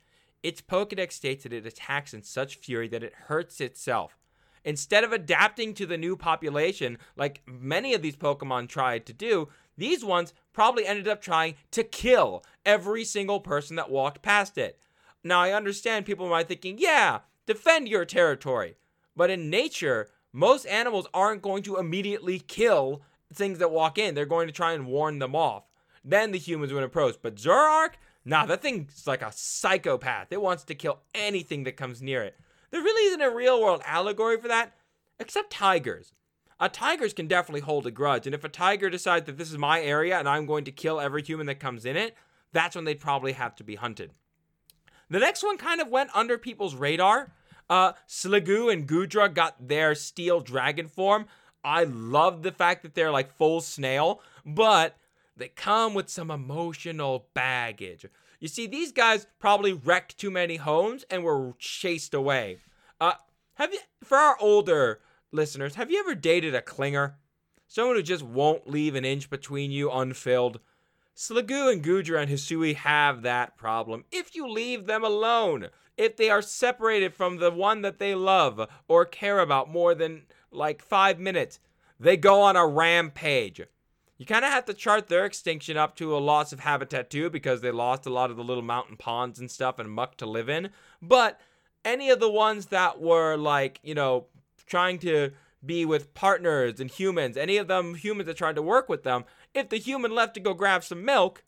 Its 0.43 0.61
Pokedex 0.61 1.13
states 1.13 1.43
that 1.43 1.53
it 1.53 1.65
attacks 1.65 2.13
in 2.13 2.23
such 2.23 2.55
fury 2.55 2.87
that 2.87 3.03
it 3.03 3.13
hurts 3.27 3.59
itself. 3.59 4.17
Instead 4.63 5.03
of 5.03 5.13
adapting 5.13 5.73
to 5.73 5.85
the 5.85 5.97
new 5.97 6.15
population, 6.15 6.97
like 7.15 7.41
many 7.45 7.93
of 7.93 8.01
these 8.01 8.17
Pokemon 8.17 8.67
tried 8.67 9.05
to 9.05 9.13
do, 9.13 9.47
these 9.77 10.03
ones 10.03 10.33
probably 10.51 10.85
ended 10.85 11.07
up 11.07 11.21
trying 11.21 11.55
to 11.71 11.83
kill 11.83 12.43
every 12.65 13.03
single 13.03 13.39
person 13.39 13.75
that 13.77 13.89
walked 13.89 14.21
past 14.21 14.57
it. 14.57 14.79
Now, 15.23 15.39
I 15.39 15.53
understand 15.53 16.05
people 16.05 16.29
might 16.29 16.47
thinking, 16.47 16.77
yeah, 16.79 17.19
defend 17.45 17.87
your 17.87 18.05
territory. 18.05 18.75
But 19.15 19.29
in 19.29 19.49
nature, 19.49 20.09
most 20.33 20.65
animals 20.65 21.07
aren't 21.13 21.41
going 21.41 21.63
to 21.63 21.77
immediately 21.77 22.39
kill 22.39 23.01
things 23.33 23.59
that 23.59 23.71
walk 23.71 23.97
in. 23.97 24.15
They're 24.15 24.25
going 24.25 24.47
to 24.47 24.53
try 24.53 24.73
and 24.73 24.87
warn 24.87 25.19
them 25.19 25.35
off. 25.35 25.63
Then 26.03 26.31
the 26.31 26.37
humans 26.37 26.73
would 26.73 26.83
approach. 26.83 27.15
But 27.21 27.35
Zoroark, 27.35 27.93
nah, 28.25 28.45
that 28.45 28.61
thing's 28.61 29.07
like 29.07 29.21
a 29.21 29.31
psychopath. 29.31 30.27
It 30.31 30.41
wants 30.41 30.63
to 30.65 30.75
kill 30.75 30.99
anything 31.13 31.63
that 31.63 31.77
comes 31.77 32.01
near 32.01 32.23
it. 32.23 32.37
There 32.71 32.81
really 32.81 33.07
isn't 33.07 33.21
a 33.21 33.33
real 33.33 33.61
world 33.61 33.81
allegory 33.85 34.39
for 34.39 34.47
that, 34.47 34.73
except 35.19 35.51
tigers. 35.51 36.13
A 36.59 36.69
tigers 36.69 37.13
can 37.13 37.27
definitely 37.27 37.61
hold 37.61 37.85
a 37.85 37.91
grudge, 37.91 38.25
and 38.25 38.33
if 38.33 38.43
a 38.43 38.49
tiger 38.49 38.89
decides 38.89 39.27
that 39.27 39.37
this 39.37 39.51
is 39.51 39.59
my 39.59 39.79
area 39.79 40.17
and 40.17 40.27
I'm 40.27 40.47
going 40.47 40.65
to 40.65 40.71
kill 40.71 40.99
every 40.99 41.21
human 41.21 41.45
that 41.45 41.59
comes 41.59 41.85
in 41.85 41.95
it, 41.95 42.15
that's 42.51 42.75
when 42.75 42.85
they'd 42.85 42.99
probably 42.99 43.33
have 43.33 43.55
to 43.57 43.63
be 43.63 43.75
hunted. 43.75 44.11
The 45.09 45.19
next 45.19 45.43
one 45.43 45.57
kind 45.57 45.79
of 45.79 45.87
went 45.89 46.09
under 46.15 46.37
people's 46.37 46.75
radar. 46.75 47.31
Uh, 47.69 47.93
Sliggoo 48.07 48.71
and 48.71 48.87
Goodra 48.87 49.33
got 49.33 49.67
their 49.67 49.93
steel 49.93 50.41
dragon 50.41 50.87
form. 50.87 51.27
I 51.63 51.83
love 51.83 52.43
the 52.43 52.51
fact 52.51 52.83
that 52.83 52.95
they're 52.95 53.11
like 53.11 53.37
full 53.37 53.61
snail, 53.61 54.21
but 54.45 54.97
they 55.37 55.49
come 55.49 55.93
with 55.93 56.09
some 56.09 56.31
emotional 56.31 57.27
baggage. 57.33 58.05
You 58.39 58.47
see, 58.47 58.67
these 58.67 58.91
guys 58.91 59.27
probably 59.39 59.73
wrecked 59.73 60.17
too 60.17 60.31
many 60.31 60.57
homes 60.57 61.05
and 61.09 61.23
were 61.23 61.53
chased 61.59 62.13
away. 62.13 62.57
Uh, 62.99 63.13
have 63.55 63.73
you, 63.73 63.79
for 64.03 64.17
our 64.17 64.37
older 64.39 64.99
listeners, 65.31 65.75
have 65.75 65.91
you 65.91 65.99
ever 65.99 66.15
dated 66.15 66.55
a 66.55 66.61
clinger? 66.61 67.13
Someone 67.67 67.95
who 67.95 68.03
just 68.03 68.23
won't 68.23 68.69
leave 68.69 68.95
an 68.95 69.05
inch 69.05 69.29
between 69.29 69.71
you 69.71 69.91
unfilled? 69.91 70.59
Sliggoo 71.15 71.71
and 71.71 71.83
Goodra 71.83 72.21
and 72.21 72.31
Hisui 72.31 72.75
have 72.75 73.23
that 73.23 73.57
problem. 73.57 74.05
If 74.11 74.35
you 74.35 74.47
leave 74.47 74.85
them 74.85 75.03
alone, 75.03 75.69
if 75.97 76.15
they 76.15 76.29
are 76.29 76.43
separated 76.43 77.13
from 77.13 77.37
the 77.37 77.51
one 77.51 77.81
that 77.81 77.97
they 77.97 78.13
love 78.13 78.69
or 78.87 79.05
care 79.05 79.39
about 79.39 79.69
more 79.69 79.95
than 79.95 80.23
like 80.51 80.81
five 80.81 81.19
minutes, 81.19 81.59
they 81.99 82.17
go 82.17 82.41
on 82.41 82.55
a 82.55 82.67
rampage 82.67 83.61
you 84.17 84.25
kind 84.25 84.43
of 84.43 84.51
have 84.51 84.65
to 84.65 84.73
chart 84.73 85.07
their 85.07 85.25
extinction 85.25 85.77
up 85.77 85.95
to 85.97 86.15
a 86.15 86.19
loss 86.19 86.51
of 86.51 86.61
habitat 86.61 87.09
too 87.09 87.29
because 87.29 87.61
they 87.61 87.71
lost 87.71 88.05
a 88.05 88.09
lot 88.09 88.31
of 88.31 88.37
the 88.37 88.43
little 88.43 88.63
mountain 88.63 88.97
ponds 88.97 89.39
and 89.39 89.49
stuff 89.49 89.77
and 89.77 89.91
muck 89.91 90.17
to 90.17 90.25
live 90.25 90.49
in. 90.49 90.69
But 91.01 91.39
any 91.85 92.09
of 92.09 92.19
the 92.19 92.29
ones 92.29 92.67
that 92.67 92.99
were 92.99 93.35
like, 93.35 93.79
you 93.83 93.93
know, 93.93 94.25
trying 94.65 94.99
to 94.99 95.31
be 95.63 95.85
with 95.85 96.13
partners 96.13 96.79
and 96.79 96.89
humans, 96.89 97.37
any 97.37 97.57
of 97.57 97.67
them 97.67 97.95
humans 97.95 98.27
that 98.27 98.37
tried 98.37 98.55
to 98.55 98.61
work 98.61 98.89
with 98.89 99.03
them, 99.03 99.23
if 99.53 99.69
the 99.69 99.77
human 99.77 100.13
left 100.13 100.33
to 100.33 100.39
go 100.39 100.53
grab 100.53 100.83
some 100.83 101.05
milk 101.05 101.43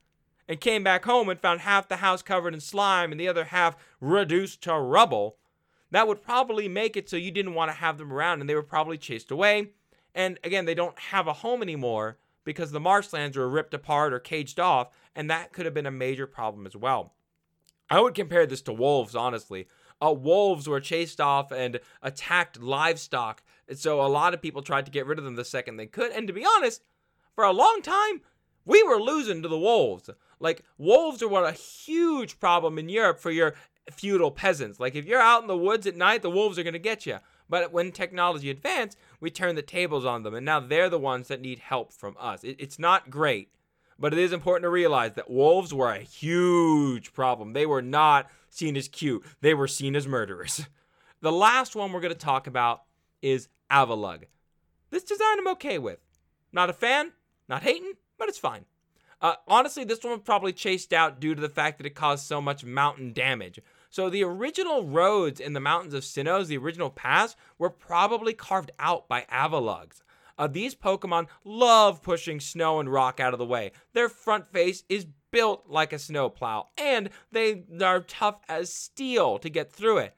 and 0.47 0.61
came 0.61 0.83
back 0.83 1.05
home 1.05 1.27
and 1.27 1.39
found 1.39 1.61
half 1.61 1.87
the 1.87 1.97
house 1.97 2.21
covered 2.21 2.53
in 2.53 2.59
slime 2.59 3.11
and 3.11 3.19
the 3.19 3.27
other 3.27 3.45
half 3.45 3.75
reduced 3.99 4.61
to 4.63 4.73
rubble, 4.73 5.37
that 5.91 6.07
would 6.07 6.21
probably 6.21 6.67
make 6.67 6.95
it 6.95 7.09
so 7.09 7.17
you 7.17 7.31
didn't 7.31 7.55
want 7.55 7.69
to 7.69 7.77
have 7.77 7.97
them 7.97 8.13
around 8.13 8.41
and 8.41 8.49
they 8.49 8.55
were 8.55 8.61
probably 8.61 8.97
chased 8.97 9.31
away. 9.31 9.71
And 10.13 10.37
again, 10.43 10.65
they 10.65 10.75
don't 10.75 10.97
have 10.99 11.27
a 11.27 11.33
home 11.33 11.63
anymore 11.63 12.17
because 12.43 12.71
the 12.71 12.79
marshlands 12.79 13.37
were 13.37 13.49
ripped 13.49 13.73
apart 13.73 14.13
or 14.13 14.19
caged 14.19 14.59
off, 14.59 14.89
and 15.15 15.29
that 15.29 15.53
could 15.53 15.65
have 15.65 15.73
been 15.73 15.85
a 15.85 15.91
major 15.91 16.27
problem 16.27 16.65
as 16.65 16.75
well. 16.75 17.13
I 17.89 17.99
would 18.01 18.15
compare 18.15 18.45
this 18.45 18.61
to 18.63 18.73
wolves, 18.73 19.15
honestly. 19.15 19.67
Uh, 20.01 20.13
wolves 20.13 20.67
were 20.67 20.79
chased 20.79 21.19
off 21.19 21.51
and 21.51 21.79
attacked 22.01 22.61
livestock, 22.61 23.43
and 23.67 23.77
so 23.77 24.01
a 24.01 24.07
lot 24.07 24.33
of 24.33 24.41
people 24.41 24.61
tried 24.61 24.85
to 24.85 24.91
get 24.91 25.05
rid 25.05 25.17
of 25.17 25.25
them 25.25 25.35
the 25.35 25.45
second 25.45 25.77
they 25.77 25.87
could. 25.87 26.11
And 26.11 26.27
to 26.27 26.33
be 26.33 26.45
honest, 26.45 26.83
for 27.35 27.43
a 27.43 27.51
long 27.51 27.81
time, 27.81 28.21
we 28.65 28.83
were 28.83 29.01
losing 29.01 29.41
to 29.41 29.47
the 29.47 29.57
wolves. 29.57 30.09
Like, 30.39 30.63
wolves 30.77 31.21
are 31.21 31.27
what 31.27 31.47
a 31.47 31.51
huge 31.51 32.39
problem 32.39 32.77
in 32.77 32.87
Europe 32.87 33.19
for 33.19 33.31
your 33.31 33.55
feudal 33.91 34.31
peasants. 34.31 34.79
Like, 34.79 34.95
if 34.95 35.05
you're 35.05 35.19
out 35.19 35.41
in 35.41 35.47
the 35.47 35.57
woods 35.57 35.87
at 35.87 35.95
night, 35.95 36.21
the 36.21 36.29
wolves 36.29 36.57
are 36.57 36.63
going 36.63 36.73
to 36.73 36.79
get 36.79 37.05
you. 37.05 37.17
But 37.49 37.73
when 37.73 37.91
technology 37.91 38.49
advanced, 38.49 38.97
we 39.19 39.29
turn 39.29 39.55
the 39.55 39.61
tables 39.61 40.05
on 40.05 40.23
them, 40.23 40.33
and 40.33 40.45
now 40.45 40.59
they're 40.59 40.89
the 40.89 40.99
ones 40.99 41.27
that 41.27 41.41
need 41.41 41.59
help 41.59 41.93
from 41.93 42.15
us. 42.19 42.43
It, 42.43 42.55
it's 42.59 42.79
not 42.79 43.09
great, 43.09 43.51
but 43.97 44.13
it 44.13 44.19
is 44.19 44.33
important 44.33 44.63
to 44.63 44.69
realize 44.69 45.13
that 45.13 45.29
wolves 45.29 45.73
were 45.73 45.91
a 45.91 45.99
huge 45.99 47.13
problem. 47.13 47.53
They 47.53 47.65
were 47.65 47.81
not 47.81 48.27
seen 48.49 48.75
as 48.77 48.87
cute, 48.87 49.23
they 49.41 49.53
were 49.53 49.67
seen 49.67 49.95
as 49.95 50.07
murderers. 50.07 50.65
The 51.21 51.33
last 51.33 51.75
one 51.75 51.91
we're 51.91 51.99
going 51.99 52.13
to 52.13 52.17
talk 52.17 52.47
about 52.47 52.83
is 53.21 53.49
Avalugg. 53.69 54.23
This 54.89 55.03
design 55.03 55.37
I'm 55.37 55.49
okay 55.49 55.77
with. 55.77 55.99
Not 56.53 56.69
a 56.69 56.73
fan, 56.73 57.11
not 57.49 57.63
hating, 57.63 57.91
but 58.17 58.29
it's 58.29 58.37
fine. 58.37 58.63
Uh, 59.21 59.35
honestly, 59.47 59.83
this 59.83 60.01
one 60.01 60.13
was 60.13 60.21
probably 60.23 60.53
chased 60.53 60.93
out 60.93 61.19
due 61.19 61.35
to 61.35 61.41
the 61.41 61.49
fact 61.49 61.77
that 61.77 61.85
it 61.85 61.93
caused 61.93 62.25
so 62.25 62.41
much 62.41 62.63
mountain 62.63 63.11
damage. 63.11 63.59
So 63.89 64.09
the 64.09 64.23
original 64.23 64.85
roads 64.85 65.39
in 65.39 65.53
the 65.53 65.59
mountains 65.59 65.93
of 65.93 66.03
Sinnoh, 66.03 66.45
the 66.45 66.57
original 66.57 66.89
paths, 66.89 67.35
were 67.57 67.69
probably 67.69 68.33
carved 68.33 68.71
out 68.77 69.07
by 69.07 69.25
Avaluggs. 69.31 70.01
Uh, 70.37 70.47
these 70.47 70.75
Pokemon 70.75 71.27
love 71.43 72.01
pushing 72.01 72.39
snow 72.39 72.79
and 72.79 72.91
rock 72.91 73.19
out 73.19 73.33
of 73.33 73.39
the 73.39 73.45
way. 73.45 73.71
Their 73.93 74.07
front 74.07 74.47
face 74.47 74.83
is 74.87 75.07
built 75.31 75.65
like 75.67 75.91
a 75.91 75.99
snowplow, 75.99 76.67
and 76.77 77.09
they 77.31 77.63
are 77.81 78.01
tough 78.01 78.39
as 78.47 78.71
steel 78.71 79.37
to 79.39 79.49
get 79.49 79.71
through 79.71 79.97
it. 79.97 80.15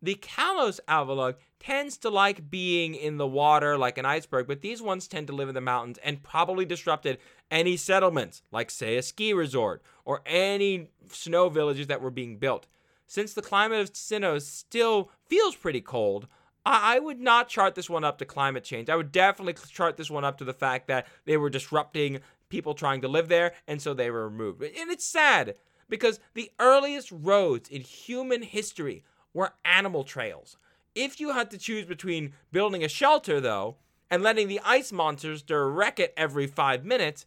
The 0.00 0.16
Kalos 0.16 0.80
Avalugg 0.86 1.36
tends 1.58 1.96
to 1.98 2.10
like 2.10 2.50
being 2.50 2.94
in 2.94 3.16
the 3.16 3.26
water 3.26 3.78
like 3.78 3.96
an 3.96 4.04
iceberg, 4.04 4.46
but 4.46 4.60
these 4.60 4.82
ones 4.82 5.08
tend 5.08 5.28
to 5.28 5.32
live 5.32 5.48
in 5.48 5.54
the 5.54 5.62
mountains 5.62 5.98
and 6.04 6.22
probably 6.22 6.66
disrupted 6.66 7.18
any 7.50 7.78
settlements, 7.78 8.42
like, 8.52 8.70
say, 8.70 8.98
a 8.98 9.02
ski 9.02 9.32
resort 9.32 9.82
or 10.04 10.20
any 10.26 10.88
snow 11.08 11.48
villages 11.48 11.86
that 11.86 12.02
were 12.02 12.10
being 12.10 12.36
built. 12.36 12.66
Since 13.06 13.34
the 13.34 13.42
climate 13.42 13.80
of 13.80 13.92
Sinnoh 13.92 14.40
still 14.40 15.10
feels 15.28 15.56
pretty 15.56 15.80
cold, 15.80 16.26
I 16.66 16.98
would 16.98 17.20
not 17.20 17.48
chart 17.48 17.74
this 17.74 17.90
one 17.90 18.04
up 18.04 18.18
to 18.18 18.24
climate 18.24 18.64
change. 18.64 18.88
I 18.88 18.96
would 18.96 19.12
definitely 19.12 19.54
chart 19.68 19.98
this 19.98 20.10
one 20.10 20.24
up 20.24 20.38
to 20.38 20.44
the 20.44 20.54
fact 20.54 20.88
that 20.88 21.06
they 21.26 21.36
were 21.36 21.50
disrupting 21.50 22.20
people 22.48 22.72
trying 22.72 23.02
to 23.02 23.08
live 23.08 23.28
there, 23.28 23.52
and 23.68 23.82
so 23.82 23.92
they 23.92 24.10
were 24.10 24.28
removed. 24.28 24.62
And 24.62 24.90
it's 24.90 25.06
sad 25.06 25.56
because 25.88 26.20
the 26.32 26.50
earliest 26.58 27.12
roads 27.12 27.68
in 27.68 27.82
human 27.82 28.42
history 28.42 29.04
were 29.34 29.52
animal 29.64 30.04
trails. 30.04 30.56
If 30.94 31.20
you 31.20 31.32
had 31.32 31.50
to 31.50 31.58
choose 31.58 31.84
between 31.84 32.32
building 32.52 32.82
a 32.82 32.88
shelter, 32.88 33.40
though, 33.40 33.76
and 34.10 34.22
letting 34.22 34.48
the 34.48 34.60
ice 34.64 34.92
monsters 34.92 35.44
wreck 35.50 35.98
it 35.98 36.14
every 36.16 36.46
five 36.46 36.84
minutes, 36.84 37.26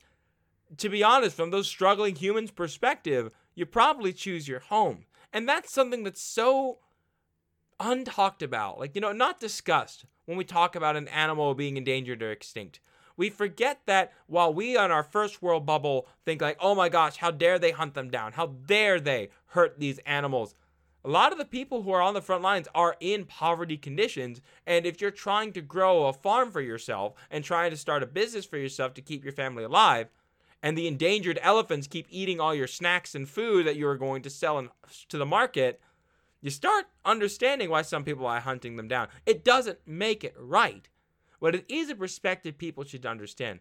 to 0.78 0.90
be 0.90 1.04
honest, 1.04 1.36
from 1.36 1.52
those 1.52 1.68
struggling 1.68 2.16
humans' 2.16 2.52
perspective, 2.52 3.30
you 3.54 3.66
probably 3.66 4.14
choose 4.14 4.48
your 4.48 4.60
home. 4.62 5.06
And 5.34 5.48
that's 5.48 5.74
something 5.74 6.04
that's 6.04 6.22
so 6.22 6.80
untalked 7.80 8.42
about, 8.42 8.80
like, 8.80 8.96
you 8.96 9.02
know, 9.02 9.12
not 9.12 9.40
discussed 9.40 10.06
when 10.26 10.38
we 10.38 10.44
talk 10.44 10.76
about 10.76 10.96
an 10.96 11.08
animal 11.10 11.54
being 11.54 11.78
endangered 11.78 12.24
or 12.24 12.32
extinct. 12.32 12.80
We 13.16 13.30
forget 13.30 13.82
that 13.88 14.14
while 14.28 14.54
we 14.54 14.78
on 14.78 14.92
our 14.92 15.04
first 15.04 15.42
world 15.42 15.66
bubble 15.66 16.08
think, 16.24 16.42
like, 16.42 16.58
oh 16.60 16.76
my 16.76 16.90
gosh, 16.90 17.18
how 17.18 17.32
dare 17.32 17.58
they 17.58 17.72
hunt 17.72 17.94
them 17.94 18.10
down? 18.10 18.34
How 18.34 18.48
dare 18.48 19.00
they 19.00 19.30
hurt 19.48 19.80
these 19.80 20.00
animals? 20.00 20.56
a 21.08 21.10
lot 21.10 21.32
of 21.32 21.38
the 21.38 21.46
people 21.46 21.84
who 21.84 21.92
are 21.92 22.02
on 22.02 22.14
the 22.14 22.22
front 22.22 22.44
lines 22.44 22.68
are 22.76 22.98
in 23.00 23.24
poverty 23.24 23.78
conditions. 23.78 24.42
And 24.66 24.86
if 24.86 25.00
you're 25.00 25.10
trying 25.10 25.54
to 25.54 25.62
grow 25.62 26.06
a 26.06 26.14
farm 26.14 26.52
for 26.52 26.60
yourself 26.60 27.14
and 27.32 27.46
trying 27.46 27.72
to 27.72 27.78
start 27.78 28.04
a 28.04 28.08
business 28.08 28.46
for 28.46 28.58
yourself 28.58 28.94
to 28.96 29.02
keep 29.02 29.24
your 29.24 29.32
family 29.32 29.64
alive, 29.64 30.10
and 30.64 30.78
the 30.78 30.88
endangered 30.88 31.40
elephants 31.42 31.88
keep 31.88 32.08
eating 32.10 32.40
all 32.40 32.54
your 32.54 32.68
snacks 32.68 33.16
and 33.16 33.30
food 33.30 33.68
that 33.68 33.76
you 33.76 33.88
are 33.88 33.98
going 33.98 34.22
to 34.24 34.30
sell 34.30 34.58
in, 34.60 34.70
to 35.10 35.18
the 35.18 35.26
market, 35.26 35.80
you 36.42 36.50
start 36.50 36.86
understanding 37.06 37.70
why 37.70 37.82
some 37.82 38.04
people 38.04 38.26
are 38.26 38.40
hunting 38.40 38.76
them 38.76 38.88
down. 38.88 39.08
It 39.26 39.44
doesn't 39.44 39.80
make 39.86 40.24
it 40.24 40.36
right, 40.38 40.88
but 41.40 41.56
it 41.56 41.66
is 41.68 41.90
a 41.90 41.96
perspective 41.96 42.58
people 42.58 42.84
should 42.84 43.06
understand. 43.06 43.60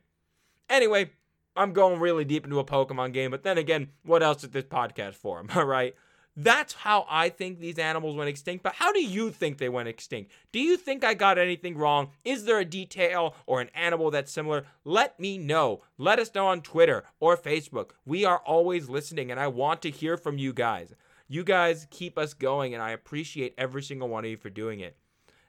Anyway, 0.68 1.10
I'm 1.56 1.72
going 1.72 2.00
really 2.00 2.24
deep 2.24 2.44
into 2.44 2.58
a 2.58 2.64
Pokemon 2.64 3.12
game, 3.12 3.30
but 3.30 3.42
then 3.42 3.58
again, 3.58 3.88
what 4.04 4.22
else 4.22 4.44
is 4.44 4.50
this 4.50 4.64
podcast 4.64 5.14
for? 5.14 5.38
Am 5.40 5.48
I 5.50 5.62
right? 5.62 5.94
That's 6.36 6.74
how 6.74 7.06
I 7.08 7.30
think 7.30 7.58
these 7.58 7.78
animals 7.78 8.14
went 8.14 8.28
extinct. 8.28 8.62
But 8.62 8.74
how 8.74 8.92
do 8.92 9.02
you 9.02 9.30
think 9.30 9.56
they 9.56 9.70
went 9.70 9.88
extinct? 9.88 10.30
Do 10.52 10.60
you 10.60 10.76
think 10.76 11.02
I 11.02 11.14
got 11.14 11.38
anything 11.38 11.78
wrong? 11.78 12.10
Is 12.24 12.44
there 12.44 12.58
a 12.58 12.64
detail 12.64 13.34
or 13.46 13.62
an 13.62 13.70
animal 13.74 14.10
that's 14.10 14.30
similar? 14.30 14.66
Let 14.84 15.18
me 15.18 15.38
know. 15.38 15.82
Let 15.96 16.18
us 16.18 16.34
know 16.34 16.46
on 16.46 16.60
Twitter 16.60 17.04
or 17.20 17.38
Facebook. 17.38 17.92
We 18.04 18.26
are 18.26 18.38
always 18.38 18.90
listening 18.90 19.30
and 19.30 19.40
I 19.40 19.48
want 19.48 19.80
to 19.82 19.90
hear 19.90 20.18
from 20.18 20.36
you 20.36 20.52
guys. 20.52 20.94
You 21.26 21.42
guys 21.42 21.86
keep 21.90 22.18
us 22.18 22.34
going 22.34 22.74
and 22.74 22.82
I 22.82 22.90
appreciate 22.90 23.54
every 23.56 23.82
single 23.82 24.08
one 24.08 24.24
of 24.24 24.30
you 24.30 24.36
for 24.36 24.50
doing 24.50 24.80
it. 24.80 24.96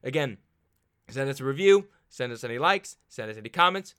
Again, 0.04 0.38
send 1.10 1.30
us 1.30 1.42
a 1.42 1.46
review, 1.46 1.88
send 2.08 2.32
us 2.32 2.46
any 2.46 2.60
likes, 2.60 2.96
send 3.10 3.30
us 3.30 3.38
any 3.38 3.50
comments. 3.50 3.94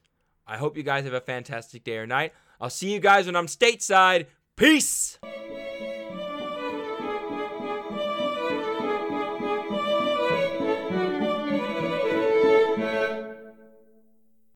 I 0.47 0.57
hope 0.57 0.77
you 0.77 0.83
guys 0.83 1.05
have 1.05 1.13
a 1.13 1.21
fantastic 1.21 1.85
day 1.85 1.99
or 1.99 2.07
night. 2.07 2.33
I'll 2.59 2.71
see 2.71 2.93
you 2.93 2.99
guys 2.99 3.27
when 3.27 3.37
I'm 3.37 3.47
stateside. 3.47 4.27
Peace! 4.57 5.19